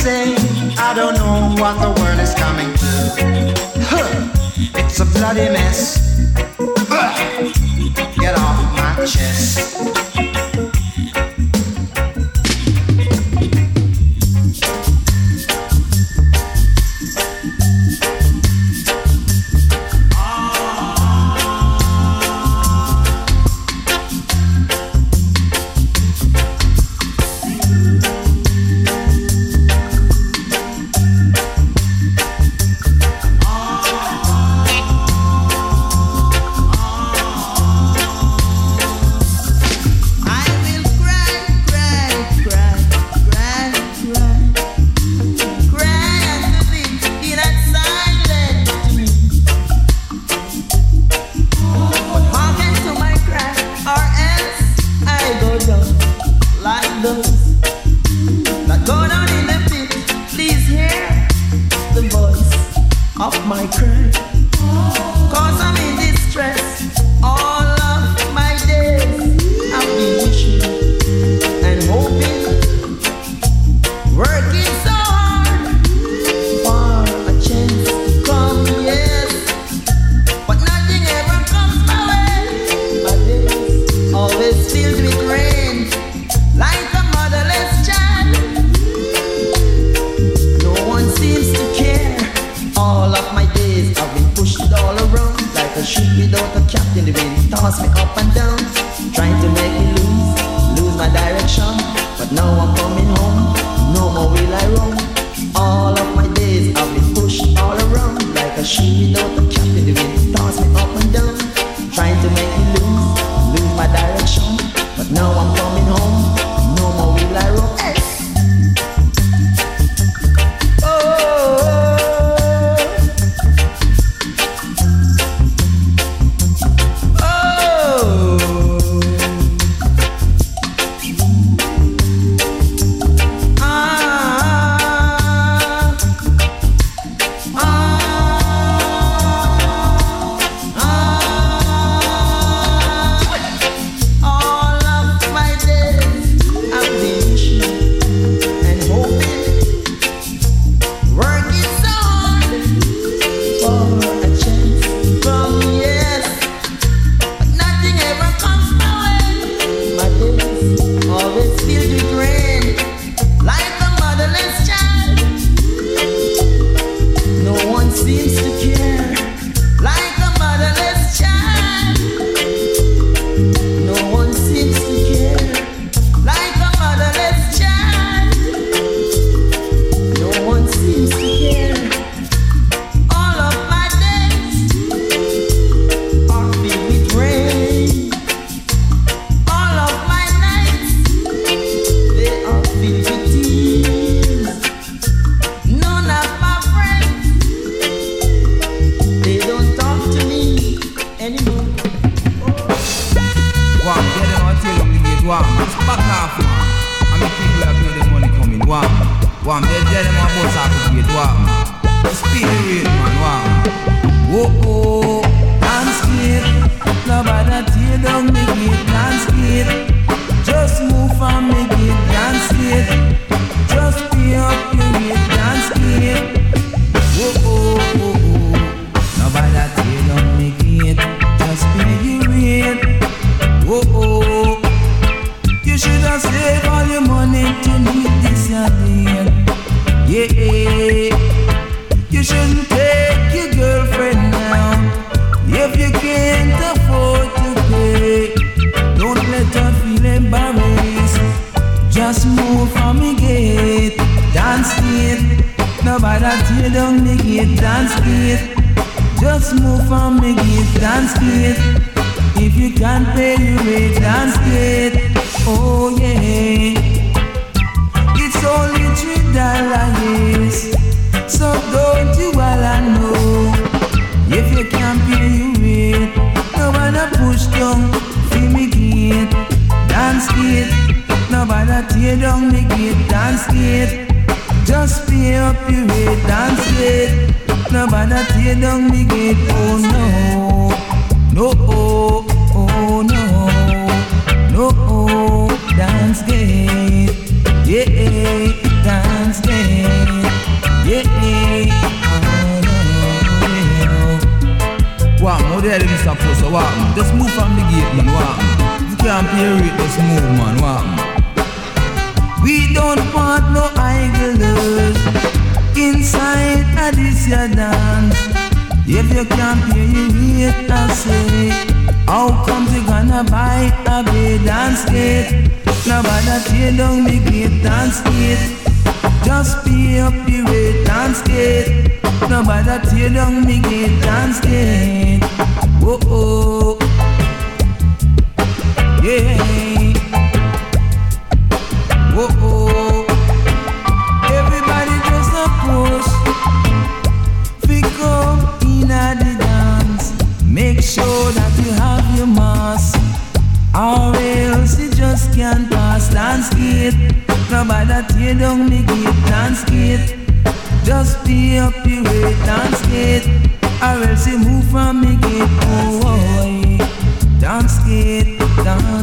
say 0.03 0.35
I 0.77 0.93
don't 0.93 1.15
know 1.15 1.55
what 1.61 1.79
the 1.79 2.01
world 2.01 2.19
is 2.19 2.33
coming 2.35 2.71
to. 2.81 2.91
Huh. 3.87 4.29
It's 4.75 4.99
a 4.99 5.05
bloody 5.05 5.47
mess. 5.49 6.27
Get 8.19 8.37
off 8.37 8.97
my 8.97 9.05
chest. 9.05 9.92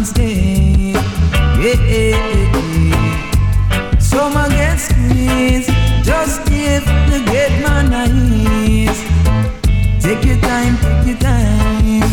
man's 0.01 0.17
name. 0.17 0.95
Yeah. 1.61 2.17
Some 3.99 4.37
against 4.37 4.91
squeeze, 4.91 5.67
just 6.03 6.45
give 6.47 6.85
the 7.11 7.23
gate 7.27 7.61
man 7.63 7.93
a 7.93 8.05
ease. 8.09 9.01
Take 10.03 10.25
your 10.25 10.41
time, 10.41 10.77
take 10.79 11.07
your 11.07 11.19
time. 11.19 12.09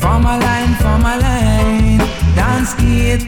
Form 0.00 0.24
a 0.24 0.38
line, 0.38 0.74
form 0.82 1.04
a 1.04 1.16
line. 1.18 1.98
Dance 2.34 2.74
it. 2.78 3.22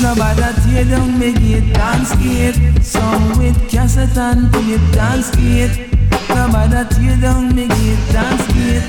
Nobody 0.00 0.42
tear 0.62 0.84
down 0.84 1.18
me 1.18 1.32
gate. 1.32 1.72
Dance 1.74 2.12
it. 2.18 2.82
Some 2.82 3.38
with 3.38 3.58
cassette 3.70 4.16
and 4.16 4.52
tape. 4.52 4.80
Dance 4.92 5.30
it. 5.36 5.90
Nobody 6.30 6.88
tear 6.94 7.16
down 7.20 7.54
me 7.54 7.68
gate. 7.68 8.12
Dance 8.12 8.46
it. 8.48 8.84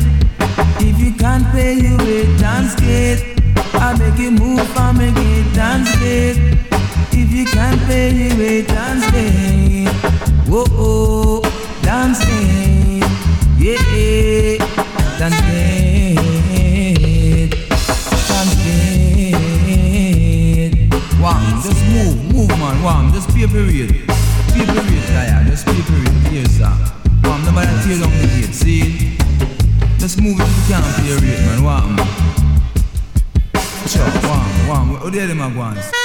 If 0.80 1.00
you 1.00 1.14
can't 1.14 1.46
pay, 1.52 1.74
you 1.74 1.98
will 1.98 2.38
dance 2.38 2.76
it. 2.80 3.45
I 3.86 3.94
make 3.99 4.18
it 4.20 4.32
move, 4.32 4.76
I 4.76 4.91
make 4.94 5.16
it 5.16 5.53
dance 5.53 5.91
it. 6.02 6.38
If 7.14 7.32
you 7.32 7.45
can't 7.45 7.80
pay, 7.82 8.10
you 8.10 8.36
wait, 8.36 8.68
dance 8.68 9.06
it. 9.14 9.88
Whoa, 10.49 10.66
oh, 10.72 11.41
dance 11.84 12.20
it. 12.24 13.03
Yeah, 13.62 14.57
dance 15.20 15.36
it. 15.38 16.16
Dance 18.28 18.56
it. 18.66 19.03
One, 21.22 21.62
just 21.62 21.86
move, 21.86 22.18
move, 22.34 22.49
man, 22.57 22.82
one, 22.82 23.14
just 23.14 23.30
pay 23.30 23.45
period. 23.45 23.91
Pay 24.49 24.66
period, 24.66 25.06
Kaya, 25.14 25.45
just 25.45 25.68
pay 25.68 25.82
period, 25.84 26.34
yes, 26.34 26.57
sir. 26.57 26.74
One, 27.30 27.45
nobody 27.45 27.70
tear 27.86 27.99
down 28.02 28.10
the 28.18 28.26
gate, 28.34 28.56
see? 28.56 29.16
Just 29.99 30.20
move 30.20 30.40
if 30.40 30.49
you 30.49 30.74
can't 30.74 30.86
pay 30.95 31.20
period, 31.20 31.40
man, 31.45 31.64
one, 31.64 31.95
man. 31.98 32.45
Watch 33.98 34.24
one, 34.24 34.68
one. 34.68 35.02
Who 35.02 35.12
did 35.12 35.30
him 35.30 35.42
at 35.42 35.56
once? 35.56 36.05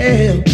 Hell. 0.00 0.49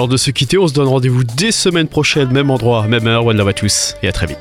L'heure 0.00 0.08
de 0.08 0.16
se 0.16 0.30
quitter. 0.30 0.56
On 0.58 0.66
se 0.66 0.72
donne 0.72 0.88
rendez-vous 0.88 1.24
dès 1.24 1.52
semaine 1.52 1.86
prochaine, 1.86 2.30
même 2.30 2.50
endroit, 2.50 2.86
même 2.86 3.06
heure. 3.06 3.26
One 3.26 3.36
love 3.36 3.48
à 3.48 3.52
tous 3.52 3.94
et 4.02 4.08
à 4.08 4.12
très 4.12 4.26
vite. 4.26 4.38